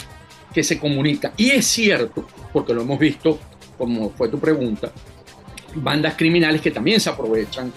que 0.52 0.62
se 0.62 0.78
comunica. 0.78 1.32
Y 1.36 1.50
es 1.50 1.66
cierto, 1.66 2.26
porque 2.52 2.72
lo 2.72 2.82
hemos 2.82 2.98
visto, 2.98 3.38
como 3.76 4.10
fue 4.10 4.28
tu 4.28 4.38
pregunta, 4.38 4.92
bandas 5.76 6.14
criminales 6.14 6.60
que 6.60 6.70
también 6.70 7.00
se 7.00 7.10
aprovechan, 7.10 7.72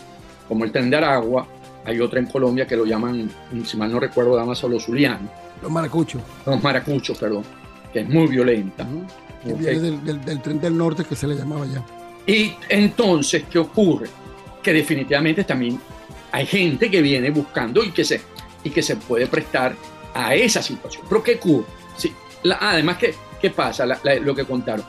como 0.48 0.64
el 0.64 0.72
Tren 0.72 0.90
de 0.90 0.98
Aragua, 0.98 1.48
hay 1.86 2.00
otra 2.00 2.20
en 2.20 2.26
Colombia 2.26 2.66
que 2.66 2.76
lo 2.76 2.86
llaman, 2.86 3.30
si 3.64 3.78
mal 3.78 3.92
no 3.92 4.00
recuerdo, 4.00 4.36
damas 4.36 4.64
a 4.64 4.68
los 4.68 4.86
Zulianos. 4.86 5.30
Los 5.62 5.72
maracuchos. 5.72 6.22
Los 6.46 6.62
maracuchos, 6.62 7.18
perdón, 7.18 7.44
que 7.94 8.02
es 8.02 8.10
muy 8.10 8.28
violenta. 8.28 8.86
del, 9.44 10.42
tren 10.42 10.60
del 10.60 10.78
norte 10.78 11.04
que 11.04 11.16
se 11.16 11.28
le 11.28 11.36
llamaba 11.36 11.66
ya. 11.66 11.84
Y 12.26 12.56
entonces, 12.70 13.44
¿qué 13.50 13.60
ocurre? 13.60 14.08
Que 14.64 14.74
definitivamente 14.74 15.44
también 15.44 15.80
hay 16.32 16.46
gente 16.46 16.90
que 16.90 17.02
viene 17.02 17.30
buscando 17.30 17.84
y 17.84 17.92
que 17.92 18.04
se, 18.04 18.22
y 18.64 18.72
que 18.72 18.82
se 18.82 18.96
puede 18.96 19.28
prestar 19.28 19.76
a 20.14 20.34
esa 20.34 20.62
situación. 20.62 21.04
Pero 21.08 21.22
¿qué 21.22 21.36
ocurre? 21.36 21.66
Sí, 21.98 22.12
además, 22.60 22.98
¿qué, 22.98 23.14
qué 23.40 23.52
pasa? 23.52 23.86
lo 23.86 24.36
que 24.36 24.44
contaron. 24.44 24.86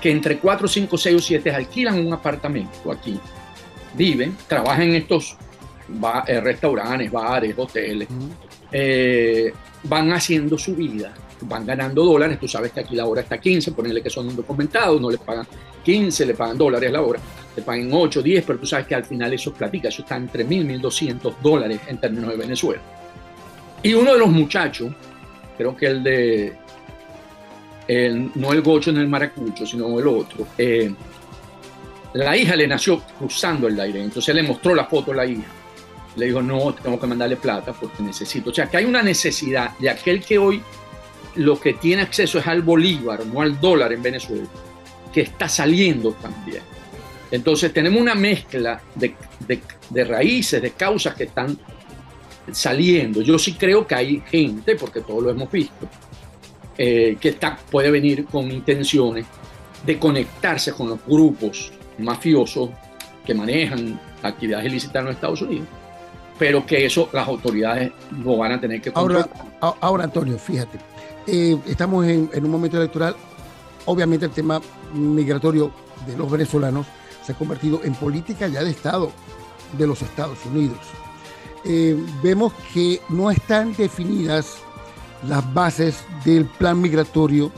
Que 0.00 0.10
entre 0.10 0.38
4, 0.38 0.66
5, 0.66 0.96
6 0.96 1.16
o 1.16 1.18
7 1.20 1.50
alquilan 1.50 2.06
un 2.06 2.12
apartamento 2.12 2.90
aquí, 2.90 3.18
viven, 3.94 4.36
trabajan 4.46 4.82
en 4.82 4.94
estos 4.96 5.36
eh, 6.26 6.40
restaurantes, 6.40 7.10
bares, 7.10 7.54
hoteles, 7.56 8.08
eh, 8.72 9.52
van 9.82 10.12
haciendo 10.12 10.56
su 10.56 10.74
vida, 10.74 11.12
van 11.42 11.66
ganando 11.66 12.04
dólares, 12.04 12.38
tú 12.38 12.46
sabes 12.46 12.72
que 12.72 12.80
aquí 12.80 12.94
la 12.94 13.06
hora 13.06 13.22
está 13.22 13.38
15, 13.38 13.72
ponerle 13.72 14.02
que 14.02 14.10
son 14.10 14.30
indocumentados, 14.30 15.00
no 15.00 15.10
les 15.10 15.20
pagan 15.20 15.46
15, 15.84 16.26
le 16.26 16.34
pagan 16.34 16.56
dólares 16.56 16.92
la 16.92 17.02
hora, 17.02 17.20
le 17.56 17.62
pagan 17.62 17.90
8, 17.92 18.22
10, 18.22 18.44
pero 18.44 18.58
tú 18.58 18.66
sabes 18.66 18.86
que 18.86 18.94
al 18.94 19.04
final 19.04 19.32
eso 19.32 19.52
platica, 19.52 19.88
eso 19.88 20.02
está 20.02 20.16
entre 20.16 20.46
1.000, 20.46 20.80
1.200 20.80 21.34
dólares 21.42 21.80
en 21.88 21.98
términos 21.98 22.30
de 22.30 22.36
Venezuela. 22.36 22.82
Y 23.82 23.94
uno 23.94 24.12
de 24.12 24.18
los 24.18 24.28
muchachos, 24.28 24.92
creo 25.56 25.76
que 25.76 25.86
el 25.86 26.02
de, 26.02 26.56
no 28.34 28.52
el 28.52 28.62
gocho 28.62 28.90
en 28.90 28.98
el 28.98 29.08
maracucho, 29.08 29.66
sino 29.66 29.98
el 29.98 30.06
otro, 30.06 30.46
eh, 30.56 30.92
la 32.14 32.36
hija 32.36 32.56
le 32.56 32.66
nació 32.66 33.02
cruzando 33.18 33.68
el 33.68 33.78
aire, 33.78 34.02
entonces 34.02 34.34
le 34.34 34.42
mostró 34.42 34.74
la 34.74 34.84
foto 34.84 35.12
a 35.12 35.16
la 35.16 35.26
hija 35.26 35.60
le 36.16 36.26
digo, 36.26 36.42
no, 36.42 36.74
tengo 36.74 36.98
que 36.98 37.06
mandarle 37.06 37.36
plata 37.36 37.72
porque 37.72 38.02
necesito. 38.02 38.50
O 38.50 38.54
sea, 38.54 38.66
que 38.66 38.76
hay 38.76 38.84
una 38.84 39.02
necesidad 39.02 39.76
de 39.78 39.90
aquel 39.90 40.22
que 40.22 40.38
hoy 40.38 40.62
lo 41.36 41.60
que 41.60 41.74
tiene 41.74 42.02
acceso 42.02 42.38
es 42.38 42.46
al 42.46 42.62
bolívar, 42.62 43.24
no 43.26 43.40
al 43.40 43.60
dólar 43.60 43.92
en 43.92 44.02
Venezuela, 44.02 44.46
que 45.12 45.22
está 45.22 45.48
saliendo 45.48 46.12
también. 46.12 46.62
Entonces 47.30 47.72
tenemos 47.72 48.00
una 48.00 48.14
mezcla 48.14 48.82
de, 48.96 49.14
de, 49.90 50.04
raíces, 50.04 50.60
de 50.60 50.72
causas 50.72 51.14
que 51.14 51.24
están 51.24 51.56
saliendo. 52.50 53.22
Yo 53.22 53.38
sí 53.38 53.54
creo 53.54 53.86
que 53.86 53.94
hay 53.94 54.22
gente, 54.28 54.74
porque 54.74 55.00
todos 55.00 55.22
lo 55.22 55.30
hemos 55.30 55.50
visto, 55.50 55.88
eh, 56.82 57.18
que 57.20 57.28
está, 57.28 57.58
puede 57.70 57.90
venir 57.90 58.24
con 58.24 58.50
intenciones 58.50 59.26
de 59.84 59.98
conectarse 59.98 60.72
con 60.72 60.88
los 60.88 60.98
grupos 61.06 61.70
mafiosos 61.98 62.70
que 63.26 63.34
manejan 63.34 64.00
actividades 64.22 64.64
ilícitas 64.64 65.00
en 65.00 65.04
los 65.04 65.14
Estados 65.14 65.42
Unidos 65.42 65.68
pero 66.38 66.64
que 66.64 66.86
eso 66.86 67.10
las 67.12 67.28
autoridades 67.28 67.92
lo 68.24 68.38
van 68.38 68.52
a 68.52 68.60
tener 68.60 68.80
que 68.80 68.90
controlar. 68.90 69.28
Ahora, 69.60 69.78
ahora 69.82 70.04
Antonio, 70.04 70.38
fíjate, 70.38 70.78
eh, 71.26 71.58
estamos 71.66 72.06
en, 72.06 72.30
un 72.32 72.50
momento 72.50 72.78
electoral, 72.78 73.14
obviamente 73.84 74.24
el 74.24 74.32
tema 74.32 74.58
migratorio 74.94 75.70
de 76.06 76.16
los 76.16 76.30
venezolanos 76.30 76.86
se 77.26 77.32
ha 77.32 77.34
convertido 77.34 77.82
en 77.84 77.92
política 77.92 78.48
ya 78.48 78.64
de 78.64 78.70
Estado 78.70 79.12
de 79.76 79.86
los 79.86 80.00
Estados 80.00 80.38
Unidos. 80.46 80.78
Eh, 81.66 81.94
vemos 82.22 82.54
que 82.72 83.02
no 83.10 83.30
están 83.30 83.74
definidas 83.76 84.62
las 85.26 85.52
bases 85.52 86.04
del 86.24 86.46
plan 86.46 86.80
migratorio 86.80 87.50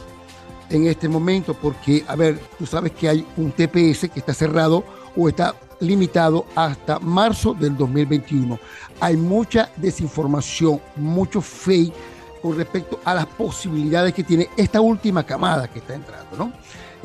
en 0.70 0.86
este 0.86 1.08
momento, 1.08 1.54
porque, 1.54 2.04
a 2.08 2.16
ver, 2.16 2.40
tú 2.58 2.66
sabes 2.66 2.92
que 2.92 3.08
hay 3.08 3.26
un 3.36 3.52
TPS 3.52 4.08
que 4.10 4.20
está 4.20 4.32
cerrado 4.32 4.84
o 5.14 5.28
está 5.28 5.54
limitado 5.80 6.46
hasta 6.54 6.98
marzo 6.98 7.54
del 7.54 7.76
2021. 7.76 8.58
Hay 9.00 9.16
mucha 9.16 9.70
desinformación, 9.76 10.80
mucho 10.96 11.40
fake 11.40 11.92
con 12.40 12.56
respecto 12.56 13.00
a 13.04 13.14
las 13.14 13.26
posibilidades 13.26 14.14
que 14.14 14.24
tiene 14.24 14.48
esta 14.56 14.80
última 14.80 15.24
camada 15.24 15.68
que 15.68 15.80
está 15.80 15.94
entrando, 15.94 16.36
¿no? 16.36 16.52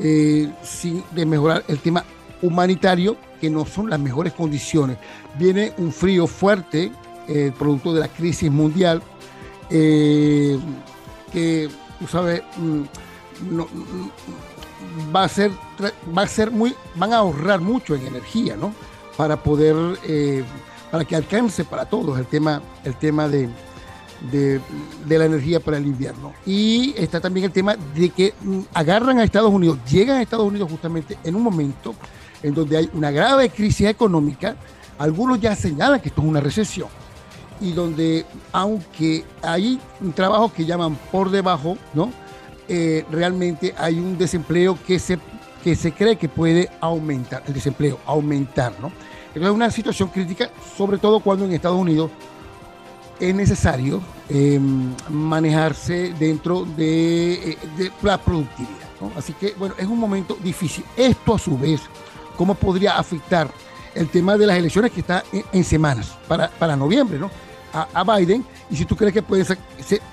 Eh, 0.00 0.50
sin 0.62 1.02
de 1.12 1.26
mejorar 1.26 1.64
el 1.68 1.78
tema 1.78 2.04
humanitario, 2.40 3.16
que 3.40 3.50
no 3.50 3.66
son 3.66 3.90
las 3.90 4.00
mejores 4.00 4.32
condiciones. 4.32 4.96
Viene 5.38 5.72
un 5.78 5.92
frío 5.92 6.26
fuerte, 6.26 6.92
eh, 7.28 7.52
producto 7.56 7.92
de 7.92 8.00
la 8.00 8.08
crisis 8.08 8.50
mundial, 8.50 9.02
eh, 9.70 10.58
que, 11.32 11.68
tú 11.98 12.06
sabes, 12.06 12.42
mm, 12.56 12.82
no, 13.50 13.68
va 15.14 15.24
a 15.24 15.28
ser, 15.28 15.50
va 16.16 16.22
a 16.22 16.26
ser 16.26 16.50
muy, 16.50 16.74
van 16.94 17.12
a 17.12 17.18
ahorrar 17.18 17.60
mucho 17.60 17.94
en 17.94 18.06
energía, 18.06 18.56
¿no? 18.56 18.72
Para 19.16 19.42
poder, 19.42 19.76
eh, 20.04 20.44
para 20.90 21.04
que 21.04 21.16
alcance 21.16 21.64
para 21.64 21.84
todos 21.86 22.18
el 22.18 22.26
tema, 22.26 22.62
el 22.84 22.96
tema 22.96 23.28
de, 23.28 23.48
de, 24.30 25.18
la 25.18 25.24
energía 25.24 25.60
para 25.60 25.76
el 25.76 25.86
invierno. 25.86 26.32
Y 26.46 26.94
está 26.96 27.20
también 27.20 27.46
el 27.46 27.52
tema 27.52 27.76
de 27.94 28.10
que 28.10 28.34
mm, 28.40 28.60
agarran 28.74 29.18
a 29.18 29.24
Estados 29.24 29.52
Unidos, 29.52 29.78
llegan 29.90 30.18
a 30.18 30.22
Estados 30.22 30.46
Unidos 30.46 30.70
justamente 30.70 31.18
en 31.24 31.34
un 31.34 31.42
momento 31.42 31.94
en 32.42 32.54
donde 32.54 32.76
hay 32.76 32.90
una 32.94 33.10
grave 33.10 33.50
crisis 33.50 33.88
económica. 33.88 34.56
Algunos 34.98 35.40
ya 35.40 35.54
señalan 35.54 36.00
que 36.00 36.08
esto 36.08 36.22
es 36.22 36.26
una 36.26 36.40
recesión 36.40 36.88
y 37.60 37.72
donde 37.72 38.24
aunque 38.52 39.24
hay 39.42 39.80
un 40.00 40.12
trabajo 40.12 40.52
que 40.52 40.64
llaman 40.64 40.96
por 41.10 41.30
debajo, 41.30 41.76
¿no? 41.94 42.12
Eh, 42.68 43.04
realmente 43.10 43.74
hay 43.78 43.98
un 43.98 44.18
desempleo 44.18 44.78
que 44.86 44.98
se, 44.98 45.18
que 45.64 45.74
se 45.74 45.92
cree 45.92 46.16
que 46.16 46.28
puede 46.28 46.68
aumentar, 46.80 47.42
el 47.46 47.54
desempleo, 47.54 47.98
aumentar, 48.06 48.72
¿no? 48.80 48.92
Entonces 49.28 49.44
es 49.44 49.54
una 49.54 49.70
situación 49.70 50.08
crítica, 50.08 50.50
sobre 50.76 50.98
todo 50.98 51.20
cuando 51.20 51.44
en 51.44 51.52
Estados 51.52 51.78
Unidos 51.78 52.10
es 53.20 53.34
necesario 53.34 54.00
em, 54.28 54.94
manejarse 55.08 56.14
dentro 56.18 56.64
de, 56.64 57.52
eh, 57.52 57.90
la 58.02 58.18
productividad. 58.18 58.88
Así 59.16 59.32
que, 59.32 59.54
bueno, 59.58 59.74
es 59.78 59.86
un 59.86 59.98
momento 59.98 60.36
difícil. 60.42 60.84
Esto 60.96 61.34
a 61.34 61.38
su 61.38 61.56
vez, 61.56 61.80
¿cómo 62.36 62.54
podría 62.54 62.98
afectar 62.98 63.48
el 63.94 64.08
tema 64.08 64.36
de 64.36 64.46
las 64.46 64.56
elecciones 64.56 64.92
que 64.92 65.00
está 65.00 65.24
en, 65.52 65.64
semanas 65.64 66.16
para, 66.26 66.48
para 66.48 66.76
noviembre, 66.76 67.18
¿no? 67.18 67.30
A, 67.72 68.04
Biden 68.04 68.44
y 68.70 68.76
si 68.76 68.84
tú 68.84 68.96
crees 68.96 69.12
que 69.12 69.22
puede 69.22 69.44
ser, 69.44 69.58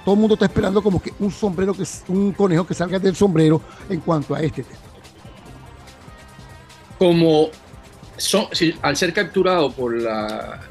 todo 0.04 0.16
el 0.16 0.22
mundo 0.22 0.36
está 0.36 0.46
esperando 0.46 0.82
como 0.82 1.02
que 1.02 1.14
un 1.20 1.32
sombrero, 1.32 1.74
que 1.74 1.84
un 2.08 2.32
conejo 2.32 2.66
que 2.66 2.74
salga 2.74 3.00
del 3.00 3.16
sombrero 3.16 3.62
en 3.90 4.00
cuanto 4.00 4.36
a 4.36 4.42
este 4.42 4.64
tema. 4.64 4.80
Como 6.98 7.50
al 8.82 8.96
ser 8.96 9.14
capturado 9.14 9.72
por 9.72 10.02
la, 10.02 10.62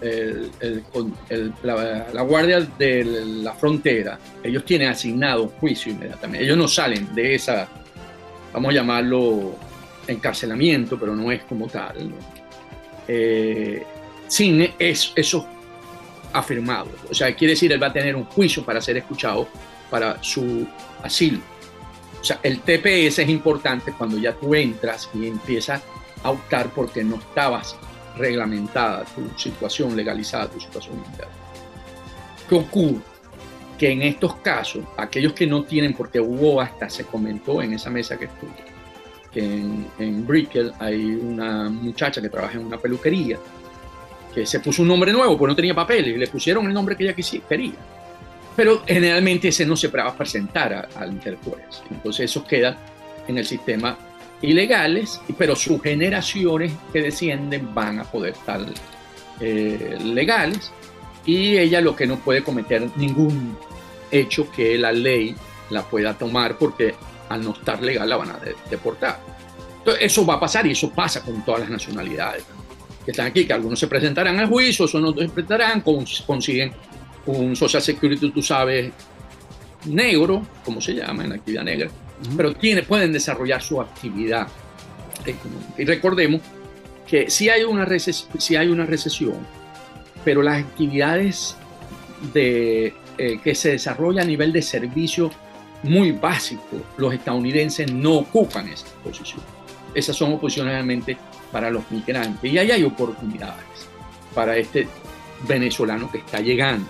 la, 1.62 2.22
Guardia 2.22 2.60
de 2.60 3.04
la 3.42 3.52
Frontera, 3.52 4.18
ellos 4.42 4.64
tienen 4.64 4.88
asignado 4.88 5.48
juicio 5.60 5.92
inmediatamente. 5.92 6.44
Ellos 6.44 6.56
no 6.56 6.68
salen 6.68 7.14
de 7.14 7.34
esa, 7.34 7.68
vamos 8.52 8.70
a 8.70 8.74
llamarlo 8.74 9.56
encarcelamiento, 10.06 10.98
pero 10.98 11.14
no 11.14 11.30
es 11.30 11.42
como 11.44 11.66
tal. 11.66 12.12
Eh, 13.06 13.82
sin 14.26 14.70
esos 14.78 15.44
afirmado. 16.34 16.88
O 17.10 17.14
sea, 17.14 17.34
quiere 17.34 17.52
decir, 17.52 17.72
él 17.72 17.82
va 17.82 17.86
a 17.86 17.92
tener 17.92 18.14
un 18.16 18.24
juicio 18.24 18.64
para 18.64 18.80
ser 18.80 18.96
escuchado 18.96 19.48
para 19.88 20.22
su 20.22 20.66
asilo. 21.02 21.38
O 22.20 22.24
sea, 22.24 22.40
el 22.42 22.60
TPS 22.60 23.20
es 23.20 23.28
importante 23.28 23.92
cuando 23.92 24.18
ya 24.18 24.32
tú 24.32 24.54
entras 24.54 25.08
y 25.14 25.28
empiezas 25.28 25.82
a 26.22 26.30
optar 26.30 26.70
porque 26.70 27.04
no 27.04 27.16
estabas 27.16 27.76
reglamentada 28.16 29.04
tu 29.04 29.28
situación, 29.38 29.94
legalizada 29.94 30.48
tu 30.48 30.60
situación 30.60 30.96
interna. 30.96 31.32
¿Qué 32.48 32.54
ocurre? 32.54 33.00
Que 33.78 33.90
en 33.90 34.02
estos 34.02 34.36
casos, 34.36 34.84
aquellos 34.96 35.32
que 35.32 35.46
no 35.46 35.64
tienen, 35.64 35.94
porque 35.94 36.20
hubo 36.20 36.60
hasta, 36.60 36.88
se 36.88 37.04
comentó 37.04 37.60
en 37.62 37.74
esa 37.74 37.90
mesa 37.90 38.16
que 38.16 38.26
estuve, 38.26 38.52
que 39.32 39.40
en, 39.40 39.86
en 39.98 40.26
Brickell 40.26 40.72
hay 40.78 41.04
una 41.04 41.68
muchacha 41.68 42.22
que 42.22 42.28
trabaja 42.28 42.54
en 42.54 42.66
una 42.66 42.78
peluquería 42.78 43.38
que 44.34 44.44
se 44.44 44.60
puso 44.60 44.82
un 44.82 44.88
nombre 44.88 45.12
nuevo, 45.12 45.38
pues 45.38 45.48
no 45.48 45.56
tenía 45.56 45.74
papel 45.74 46.08
y 46.08 46.16
le 46.16 46.26
pusieron 46.26 46.66
el 46.66 46.74
nombre 46.74 46.96
que 46.96 47.04
ella 47.04 47.14
quería. 47.14 47.74
Pero 48.56 48.82
generalmente 48.86 49.48
ese 49.48 49.64
no 49.64 49.76
se 49.76 49.88
va 49.88 50.08
a 50.08 50.16
presentar 50.16 50.88
al 50.94 51.12
interjuez. 51.12 51.82
Entonces 51.90 52.30
esos 52.30 52.44
quedan 52.44 52.76
en 53.26 53.38
el 53.38 53.46
sistema 53.46 53.96
ilegales, 54.42 55.20
pero 55.38 55.56
sus 55.56 55.80
generaciones 55.82 56.72
que 56.92 57.02
descienden 57.02 57.74
van 57.74 58.00
a 58.00 58.04
poder 58.04 58.34
estar 58.34 58.60
eh, 59.40 59.98
legales 60.02 60.72
y 61.24 61.56
ella 61.56 61.80
lo 61.80 61.96
que 61.96 62.06
no 62.06 62.18
puede 62.18 62.42
cometer 62.42 62.88
ningún 62.96 63.56
hecho 64.10 64.50
que 64.50 64.76
la 64.76 64.92
ley 64.92 65.34
la 65.70 65.82
pueda 65.82 66.14
tomar 66.14 66.58
porque 66.58 66.94
al 67.28 67.42
no 67.42 67.52
estar 67.52 67.82
legal 67.82 68.08
la 68.08 68.16
van 68.16 68.30
a 68.30 68.38
deportar. 68.68 69.18
Entonces 69.78 70.04
eso 70.04 70.26
va 70.26 70.34
a 70.34 70.40
pasar 70.40 70.66
y 70.66 70.72
eso 70.72 70.90
pasa 70.90 71.22
con 71.22 71.44
todas 71.44 71.62
las 71.62 71.70
nacionalidades 71.70 72.44
que 73.04 73.10
están 73.10 73.26
aquí, 73.26 73.46
que 73.46 73.52
algunos 73.52 73.78
se 73.78 73.86
presentarán 73.86 74.38
al 74.38 74.46
juicio, 74.46 74.84
otros 74.86 75.02
no 75.02 75.12
se 75.12 75.28
presentarán, 75.28 75.82
consiguen 75.82 76.72
un 77.26 77.54
Social 77.56 77.82
Security, 77.82 78.30
tú 78.30 78.42
sabes, 78.42 78.92
negro, 79.86 80.42
como 80.64 80.80
se 80.80 80.94
llama 80.94 81.24
en 81.24 81.30
la 81.30 81.36
actividad 81.36 81.64
negra, 81.64 81.90
pero 82.36 82.54
tiene, 82.54 82.82
pueden 82.82 83.12
desarrollar 83.12 83.62
su 83.62 83.80
actividad 83.80 84.48
Y 85.76 85.84
recordemos 85.84 86.40
que 87.06 87.30
si 87.30 87.48
hay 87.48 87.64
una, 87.64 87.86
si 87.98 88.56
hay 88.56 88.68
una 88.68 88.86
recesión, 88.86 89.46
pero 90.24 90.42
las 90.42 90.62
actividades 90.62 91.56
de, 92.32 92.94
eh, 93.18 93.38
que 93.42 93.54
se 93.54 93.72
desarrollan 93.72 94.24
a 94.24 94.28
nivel 94.28 94.52
de 94.52 94.62
servicio 94.62 95.30
muy 95.82 96.12
básico, 96.12 96.82
los 96.96 97.12
estadounidenses 97.12 97.92
no 97.92 98.14
ocupan 98.14 98.68
esa 98.68 98.86
posición. 99.02 99.42
Esas 99.94 100.16
son 100.16 100.32
oposiciones 100.32 100.72
realmente 100.72 101.16
para 101.54 101.70
los 101.70 101.88
migrantes. 101.92 102.52
Y 102.52 102.58
ahí 102.58 102.72
hay 102.72 102.82
oportunidades 102.82 103.64
para 104.34 104.56
este 104.56 104.88
venezolano 105.46 106.10
que 106.10 106.18
está 106.18 106.40
llegando. 106.40 106.84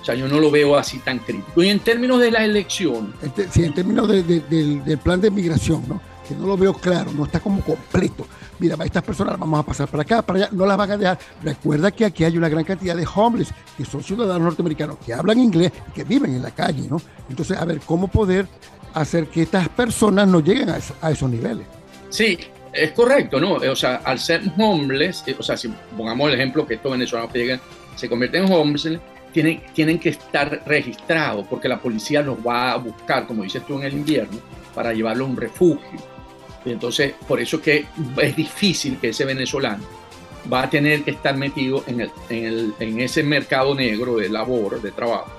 O 0.00 0.04
sea, 0.04 0.14
yo 0.14 0.26
no 0.26 0.40
lo 0.40 0.50
veo 0.50 0.76
así 0.78 0.98
tan 1.00 1.18
crítico. 1.18 1.62
Y 1.62 1.68
en 1.68 1.80
términos 1.80 2.18
de 2.18 2.30
la 2.30 2.42
elección. 2.42 3.12
Sí, 3.50 3.64
en 3.64 3.74
términos 3.74 4.08
del, 4.08 4.98
plan 5.04 5.20
de 5.20 5.30
migración, 5.30 5.82
¿no? 5.86 6.00
Que 6.26 6.34
no 6.34 6.46
lo 6.46 6.56
veo 6.56 6.72
claro, 6.72 7.12
no 7.12 7.26
está 7.26 7.38
como 7.38 7.60
completo. 7.60 8.26
Mira, 8.58 8.82
estas 8.82 9.02
personas 9.02 9.32
las 9.32 9.40
vamos 9.40 9.60
a 9.60 9.62
pasar 9.62 9.88
para 9.88 10.02
acá, 10.04 10.22
para 10.22 10.38
allá, 10.38 10.48
no 10.52 10.64
las 10.64 10.78
van 10.78 10.90
a 10.90 10.96
dejar. 10.96 11.18
Recuerda 11.42 11.90
que 11.90 12.06
aquí 12.06 12.24
hay 12.24 12.38
una 12.38 12.48
gran 12.48 12.64
cantidad 12.64 12.96
de 12.96 13.06
homeless, 13.14 13.52
que 13.76 13.84
son 13.84 14.02
ciudadanos 14.02 14.40
norteamericanos, 14.40 14.96
que 15.04 15.12
hablan 15.12 15.38
inglés 15.38 15.70
y 15.90 15.92
que 15.92 16.04
viven 16.04 16.34
en 16.34 16.42
la 16.42 16.50
calle, 16.52 16.88
¿no? 16.88 16.98
Entonces, 17.28 17.58
a 17.58 17.64
ver, 17.66 17.80
¿cómo 17.80 18.08
poder 18.08 18.48
hacer 18.94 19.26
que 19.26 19.42
estas 19.42 19.68
personas 19.68 20.26
no 20.26 20.40
lleguen 20.40 20.70
a, 20.70 20.78
a 21.02 21.10
esos 21.10 21.28
niveles? 21.28 21.66
Sí, 22.08 22.38
es 22.72 22.92
correcto, 22.92 23.40
¿no? 23.40 23.54
O 23.54 23.76
sea, 23.76 23.96
al 24.04 24.18
ser 24.18 24.42
homeless, 24.56 25.24
eh, 25.26 25.36
o 25.38 25.42
sea, 25.42 25.56
si 25.56 25.68
pongamos 25.96 26.28
el 26.28 26.34
ejemplo 26.34 26.66
que 26.66 26.74
estos 26.74 26.92
venezolanos 26.92 27.32
que 27.32 27.38
llegan 27.38 27.60
se 27.96 28.08
convierten 28.08 28.44
en 28.44 28.52
homeless, 28.52 28.98
tienen, 29.32 29.62
tienen 29.74 29.98
que 29.98 30.10
estar 30.10 30.62
registrados 30.66 31.46
porque 31.48 31.68
la 31.68 31.78
policía 31.78 32.22
los 32.22 32.38
va 32.38 32.72
a 32.72 32.76
buscar, 32.76 33.26
como 33.26 33.42
dices 33.42 33.64
tú, 33.66 33.78
en 33.78 33.84
el 33.84 33.92
invierno, 33.94 34.38
para 34.74 34.92
llevarlos 34.92 35.28
a 35.28 35.30
un 35.30 35.36
refugio. 35.36 35.98
entonces, 36.64 37.14
por 37.26 37.40
eso 37.40 37.60
que 37.60 37.86
es 38.20 38.36
difícil 38.36 38.98
que 38.98 39.10
ese 39.10 39.24
venezolano 39.24 39.84
va 40.50 40.62
a 40.62 40.70
tener 40.70 41.02
que 41.02 41.12
estar 41.12 41.36
metido 41.36 41.84
en, 41.86 42.00
el, 42.02 42.10
en, 42.28 42.44
el, 42.44 42.74
en 42.78 43.00
ese 43.00 43.22
mercado 43.22 43.74
negro 43.74 44.16
de 44.16 44.28
labor, 44.28 44.80
de 44.80 44.92
trabajo, 44.92 45.30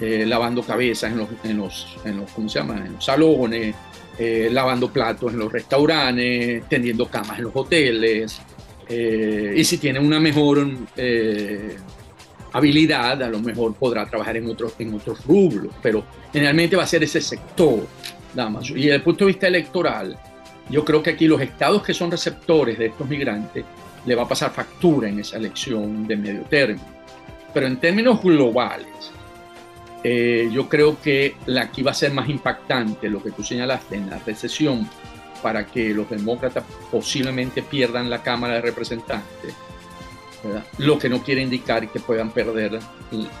eh, 0.00 0.24
lavando 0.26 0.62
cabezas 0.62 1.10
en 1.12 1.18
los, 1.18 1.28
en 1.42 1.56
los, 1.56 1.96
en 2.04 2.16
los, 2.18 2.30
¿cómo 2.30 2.48
se 2.48 2.60
llama? 2.60 2.76
En 2.76 2.92
los 2.94 3.04
salones, 3.04 3.74
eh, 4.18 4.48
lavando 4.50 4.90
platos 4.92 5.32
en 5.32 5.38
los 5.38 5.52
restaurantes, 5.52 6.68
tendiendo 6.68 7.06
camas 7.06 7.38
en 7.38 7.44
los 7.44 7.52
hoteles. 7.54 8.40
Eh, 8.88 9.54
y 9.56 9.64
si 9.64 9.78
tiene 9.78 10.00
una 10.00 10.18
mejor 10.18 10.66
eh, 10.96 11.76
habilidad, 12.52 13.22
a 13.22 13.28
lo 13.28 13.38
mejor 13.40 13.74
podrá 13.74 14.06
trabajar 14.06 14.36
en 14.36 14.48
otros, 14.48 14.74
en 14.78 14.94
otros 14.94 15.24
rubros, 15.24 15.72
pero 15.82 16.04
generalmente 16.32 16.74
va 16.74 16.82
a 16.82 16.86
ser 16.86 17.04
ese 17.04 17.20
sector. 17.20 17.86
Nada 18.34 18.60
Y 18.62 18.74
desde 18.74 18.94
el 18.96 19.02
punto 19.02 19.24
de 19.24 19.32
vista 19.32 19.46
electoral, 19.46 20.18
yo 20.70 20.84
creo 20.84 21.02
que 21.02 21.10
aquí 21.10 21.26
los 21.26 21.40
estados 21.40 21.82
que 21.82 21.94
son 21.94 22.10
receptores 22.10 22.78
de 22.78 22.86
estos 22.86 23.08
migrantes 23.08 23.64
le 24.04 24.14
va 24.14 24.24
a 24.24 24.28
pasar 24.28 24.50
factura 24.52 25.08
en 25.08 25.20
esa 25.20 25.36
elección 25.36 26.06
de 26.06 26.16
medio 26.16 26.42
término. 26.42 26.82
Pero 27.54 27.66
en 27.66 27.78
términos 27.78 28.22
globales, 28.22 29.12
eh, 30.04 30.48
yo 30.52 30.68
creo 30.68 31.00
que 31.00 31.36
la, 31.46 31.62
aquí 31.62 31.82
va 31.82 31.90
a 31.90 31.94
ser 31.94 32.12
más 32.12 32.28
impactante 32.28 33.08
lo 33.08 33.22
que 33.22 33.32
tú 33.32 33.42
señalaste 33.42 33.96
en 33.96 34.08
la 34.08 34.18
recesión 34.18 34.88
para 35.42 35.66
que 35.66 35.90
los 35.90 36.08
demócratas 36.08 36.64
posiblemente 36.90 37.62
pierdan 37.62 38.08
la 38.10 38.22
Cámara 38.22 38.54
de 38.54 38.60
Representantes, 38.60 39.54
lo 40.78 40.98
que 40.98 41.08
no 41.08 41.22
quiere 41.22 41.42
indicar 41.42 41.88
que 41.90 42.00
puedan 42.00 42.30
perder 42.30 42.78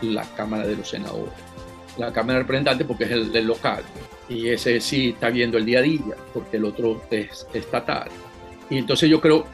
la 0.02 0.24
Cámara 0.34 0.66
de 0.66 0.76
los 0.76 0.88
Senadores. 0.88 1.32
La 1.96 2.12
Cámara 2.12 2.34
de 2.34 2.44
Representantes 2.44 2.86
porque 2.86 3.04
es 3.04 3.10
el, 3.10 3.46
local 3.46 3.82
y 4.28 4.48
ese 4.48 4.80
sí 4.80 5.10
está 5.10 5.30
viendo 5.30 5.58
el 5.58 5.64
día 5.64 5.80
a 5.80 5.82
día 5.82 6.16
porque 6.32 6.56
el 6.56 6.64
otro 6.64 7.02
es 7.10 7.46
estatal. 7.52 8.08
Y 8.70 8.78
entonces 8.78 9.08
yo 9.08 9.20
creo 9.20 9.46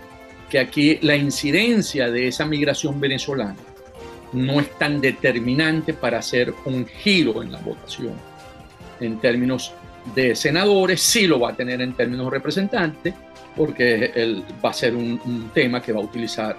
que 0.51 0.59
aquí 0.59 0.99
la 1.01 1.17
incidencia 1.17 2.11
de 2.11 2.29
esa 2.29 2.45
migración 2.45 3.01
venezolana 3.01 3.57
no 4.35 4.61
es 4.61 4.71
tan 4.79 5.01
determinante 5.01 5.95
para 5.95 6.19
hacer 6.19 6.53
un 6.65 6.87
giro 6.87 7.43
en 7.43 7.53
la 7.53 7.59
votación. 7.59 8.15
En 9.01 9.19
términos 9.19 9.73
de 10.15 10.35
senadores, 10.35 11.01
sí 11.01 11.27
lo 11.27 11.41
va 11.41 11.51
a 11.51 11.57
tener 11.57 11.81
en 11.81 11.95
términos 11.95 12.31
representantes, 12.31 13.15
porque 13.57 14.13
él 14.15 14.45
va 14.63 14.71
a 14.71 14.75
ser 14.75 14.95
un, 14.95 15.51
tema 15.55 15.81
que 15.81 15.93
va 15.93 16.01
a 16.01 16.05
utilizar 16.05 16.57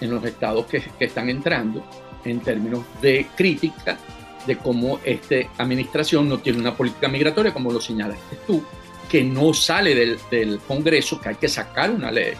en 0.00 0.10
los 0.10 0.24
estados 0.24 0.66
que, 0.66 0.82
están 0.98 1.28
entrando 1.28 1.84
en 2.24 2.40
términos 2.40 2.84
de 3.00 3.26
crítica 3.36 3.98
de 4.46 4.56
cómo 4.56 4.98
esta 5.04 5.36
administración 5.58 6.28
no 6.28 6.38
tiene 6.38 6.58
una 6.58 6.74
política 6.74 7.08
migratoria, 7.08 7.52
como 7.52 7.70
lo 7.70 7.80
señalaste 7.80 8.36
tú, 8.46 8.64
que 9.08 9.22
no 9.22 9.52
sale 9.52 10.16
del 10.30 10.58
Congreso, 10.66 11.20
que 11.20 11.28
hay 11.28 11.34
que 11.36 11.48
sacar 11.48 11.90
una 11.90 12.10
ley 12.10 12.32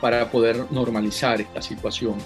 para 0.00 0.30
poder 0.30 0.64
normalizar 0.70 1.40
esta 1.40 1.62
situación 1.62 2.16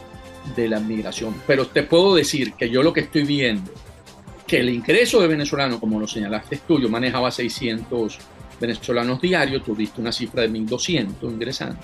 de 0.57 0.69
la 0.69 0.81
migración. 0.81 1.35
Pero 1.47 1.67
te 1.67 1.83
puedo 1.83 2.15
decir 2.15 2.55
que 2.55 2.69
yo 2.71 2.83
lo 2.83 2.93
que 2.93 3.01
estoy 3.01 3.25
viendo, 3.25 3.71
que 4.47 4.61
el 4.61 4.69
ingreso 4.69 5.21
de 5.21 5.29
venezolanos, 5.29 5.81
como 5.81 5.99
lo 5.99 6.07
señalaste 6.07 6.61
tú, 6.67 6.81
yo 6.81 6.89
manejaba 6.89 7.31
600 7.31 8.19
venezolanos 8.61 9.21
diarios, 9.21 9.65
tú 9.65 9.75
diste 9.75 10.01
una 10.01 10.13
cifra 10.13 10.43
de 10.43 10.51
1.200 10.51 11.15
ingresando, 11.23 11.79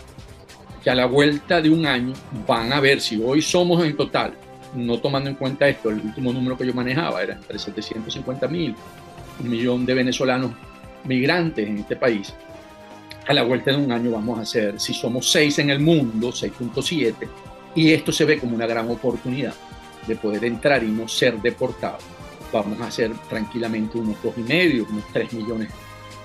que 0.83 0.91
a 0.91 0.95
la 0.95 1.07
vuelta 1.07 1.61
de 1.61 1.71
un 1.71 1.87
año 1.87 2.13
van 2.47 2.73
a 2.73 2.81
ver 2.81 3.01
si 3.01 3.21
hoy 3.23 3.43
somos 3.43 3.85
en 3.85 3.97
total, 3.97 4.35
no 4.75 4.99
tomando 4.99 5.31
en 5.31 5.37
cuenta 5.37 5.69
esto, 5.69 5.91
el 5.91 6.01
último 6.01 6.33
número 6.33 6.57
que 6.57 6.67
yo 6.67 6.75
manejaba 6.75 7.23
era 7.23 7.35
entre 7.35 7.59
750 7.59 8.47
mil, 8.49 8.75
un 9.41 9.49
millón 9.49 9.87
de 9.87 9.95
venezolanos 9.95 10.53
migrantes 11.05 11.67
en 11.67 11.79
este 11.79 11.97
país. 11.97 12.35
A 13.27 13.35
la 13.35 13.43
vuelta 13.43 13.71
de 13.73 13.77
un 13.77 13.93
año 13.93 14.11
vamos 14.11 14.39
a 14.39 14.45
ser, 14.45 14.81
si 14.81 14.95
somos 14.95 15.31
6 15.31 15.59
en 15.59 15.71
el 15.71 15.81
mundo, 15.81 16.29
6.7, 16.29 17.15
y 17.79 17.93
esto 17.93 18.11
se 18.11 18.25
ve 18.25 18.41
como 18.41 18.57
una 18.57 18.67
gran 18.67 18.91
oportunidad 18.91 19.55
de 20.05 20.17
poder 20.17 20.45
entrar 20.45 20.83
y 20.83 20.89
no 20.89 21.07
ser 21.07 21.41
deportado. 21.41 21.99
Vamos 22.53 22.81
a 22.81 22.91
ser 22.91 23.13
tranquilamente 23.29 23.99
unos 23.99 24.21
dos 24.21 24.35
y 24.37 24.41
medio, 24.41 24.85
unos 24.91 25.05
tres 25.13 25.33
millones 25.33 25.69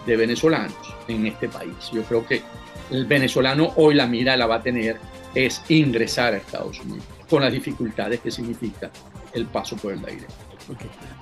de 0.04 0.18
venezolanos 0.18 0.96
en 1.08 1.28
este 1.28 1.48
país. 1.50 1.76
Yo 1.92 2.02
creo 2.06 2.26
que 2.26 2.42
el 2.89 3.06
venezolano 3.06 3.72
hoy 3.76 3.94
la 3.94 4.08
mira 4.08 4.36
la 4.36 4.48
va 4.48 4.56
a 4.56 4.63
tener 4.63 4.98
es 5.36 5.62
ingresar 5.70 6.34
a 6.34 6.38
Estados 6.38 6.80
Unidos, 6.80 7.06
con 7.30 7.44
las 7.44 7.54
dificultades 7.54 8.20
que 8.20 8.32
significa 8.32 8.89
el 9.32 9.46
paso 9.46 9.76
por 9.78 9.94
el 9.94 10.04
aire. 10.06 10.26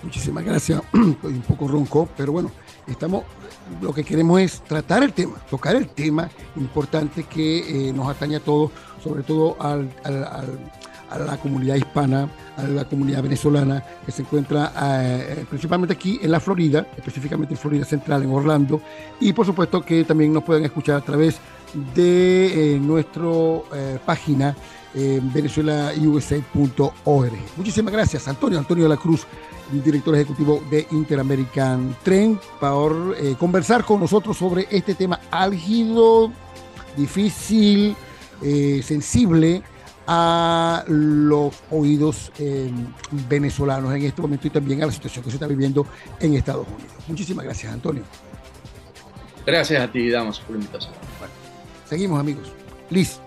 Muchísimas 0.02 0.46
gracias. 0.46 0.82
Estoy 0.94 1.34
un 1.34 1.42
poco 1.42 1.68
ronco, 1.68 2.08
pero 2.16 2.32
bueno, 2.32 2.52
estamos, 2.88 3.26
lo 3.82 3.94
que 3.94 4.06
queremos 4.06 4.40
es 4.40 4.62
tratar 4.62 5.04
el 5.04 5.12
tema, 5.12 5.36
tocar 5.50 5.76
el 5.76 5.90
tema 5.90 6.30
importante 6.56 7.24
que 7.24 7.90
eh, 7.90 7.94
nos 7.94 8.08
atañe 8.08 8.38
a 8.38 8.40
todos 8.40 8.72
sobre 9.04 9.24
todo 9.24 9.58
a 9.60 9.78
la 11.18 11.38
comunidad 11.38 11.76
hispana, 11.76 12.30
a 12.58 12.64
la 12.64 12.86
comunidad 12.86 13.24
venezolana 13.24 13.84
que 14.06 14.12
se 14.12 14.22
encuentra 14.22 14.72
eh, 15.02 15.46
principalmente 15.50 15.94
aquí 15.94 16.20
en 16.22 16.32
la 16.32 16.40
Florida, 16.40 16.88
específicamente 16.96 17.54
en 17.54 17.60
Florida 17.60 17.86
Central, 17.86 18.24
en 18.24 18.32
Orlando, 18.32 18.82
y 19.20 19.34
por 19.34 19.46
supuesto 19.46 19.82
que 19.82 20.04
también 20.04 20.34
nos 20.34 20.44
pueden 20.44 20.66
escuchar 20.66 20.98
a 20.98 21.02
través 21.02 21.40
de 21.96 22.76
eh, 22.76 22.80
nuestra 22.80 23.22
eh, 23.74 23.98
página 24.06 24.56
venezuelausa.org. 24.94 27.32
Muchísimas 27.56 27.94
gracias, 27.94 28.28
Antonio, 28.28 28.60
Antonio 28.60 28.84
de 28.84 28.90
la 28.90 28.98
Cruz, 28.98 29.26
director 29.72 30.14
ejecutivo 30.16 30.62
de 30.70 30.86
Interamerican 30.92 31.96
Trend, 32.04 32.40
por 32.60 33.16
conversar 33.38 33.86
con 33.86 34.02
nosotros 34.02 34.36
sobre 34.36 34.68
este 34.70 34.94
tema 34.94 35.22
álgido, 35.32 36.30
difícil, 36.98 37.96
eh, 38.42 38.82
sensible 38.84 39.62
a 40.08 40.84
los 40.88 41.56
oídos 41.70 42.32
eh, 42.40 42.70
venezolanos 43.30 43.94
en 43.94 44.04
este 44.04 44.22
momento 44.22 44.48
y 44.48 44.50
también 44.50 44.84
a 44.84 44.88
la 44.88 44.92
situación 44.92 45.24
que 45.24 45.30
se 45.30 45.38
está 45.38 45.48
viviendo 45.48 45.86
en 46.20 46.34
Estados 46.34 46.68
Unidos. 46.68 46.94
Muchísimas 47.08 47.46
gracias, 47.46 47.72
Antonio. 47.72 48.04
Gracias 49.46 49.82
a 49.82 49.92
ti, 49.92 50.10
Damas, 50.10 50.40
por 50.40 50.52
la 50.52 50.58
invitación. 50.58 50.94
seguimos, 51.88 52.20
amigos. 52.20 52.52
Liz. 52.90 53.20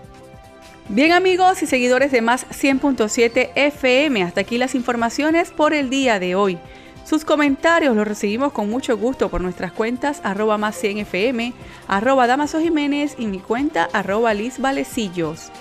Bien 0.87 1.13
amigos 1.13 1.63
y 1.63 1.65
seguidores 1.65 2.11
de 2.11 2.21
Más 2.21 2.47
100.7 2.49 3.49
FM, 3.55 4.21
hasta 4.21 4.41
aquí 4.41 4.59
las 4.59 4.75
informaciones 4.75 5.49
por 5.49 5.73
el 5.73 5.89
día 5.89 6.19
de 6.19 6.35
hoy. 6.35 6.59
Sus 7.05 7.23
comentarios 7.23 7.95
los 7.95 8.07
recibimos 8.07 8.51
con 8.51 8.67
mucho 8.67 8.97
gusto 8.97 9.29
por 9.29 9.39
nuestras 9.39 9.71
cuentas 9.71 10.21
arroba 10.23 10.57
más 10.57 10.75
100 10.75 10.97
FM, 10.99 11.53
arroba 11.87 12.25
Damaso 12.25 12.59
Jiménez 12.59 13.15
y 13.19 13.27
mi 13.27 13.37
cuenta 13.37 13.87
arroba 13.93 14.33
Liz 14.33 14.57
Valecillos. 14.59 15.51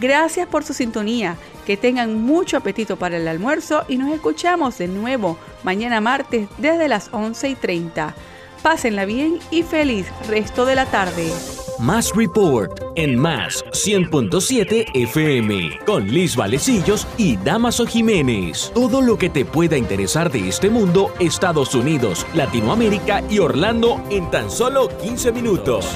Gracias 0.00 0.48
por 0.48 0.64
su 0.64 0.74
sintonía, 0.74 1.36
que 1.64 1.76
tengan 1.76 2.20
mucho 2.20 2.56
apetito 2.56 2.96
para 2.96 3.16
el 3.16 3.28
almuerzo 3.28 3.84
y 3.86 3.96
nos 3.96 4.10
escuchamos 4.10 4.76
de 4.78 4.88
nuevo 4.88 5.38
mañana 5.62 6.00
martes 6.00 6.48
desde 6.58 6.88
las 6.88 7.10
11 7.12 7.48
y 7.48 7.54
30. 7.54 8.14
Pásenla 8.62 9.04
bien 9.04 9.38
y 9.50 9.62
feliz 9.62 10.06
resto 10.28 10.66
de 10.66 10.74
la 10.74 10.86
tarde. 10.86 11.30
Más 11.78 12.12
Report 12.14 12.82
en 12.96 13.16
Más 13.16 13.64
100.7 13.66 14.86
FM 14.94 15.78
con 15.86 16.08
Liz 16.08 16.34
Valecillos 16.34 17.06
y 17.16 17.36
Damaso 17.36 17.86
Jiménez. 17.86 18.72
Todo 18.74 19.00
lo 19.00 19.16
que 19.16 19.30
te 19.30 19.44
pueda 19.44 19.76
interesar 19.76 20.30
de 20.32 20.48
este 20.48 20.70
mundo, 20.70 21.12
Estados 21.20 21.74
Unidos, 21.76 22.26
Latinoamérica 22.34 23.22
y 23.30 23.38
Orlando 23.38 24.02
en 24.10 24.28
tan 24.30 24.50
solo 24.50 24.88
15 25.00 25.30
minutos. 25.30 25.86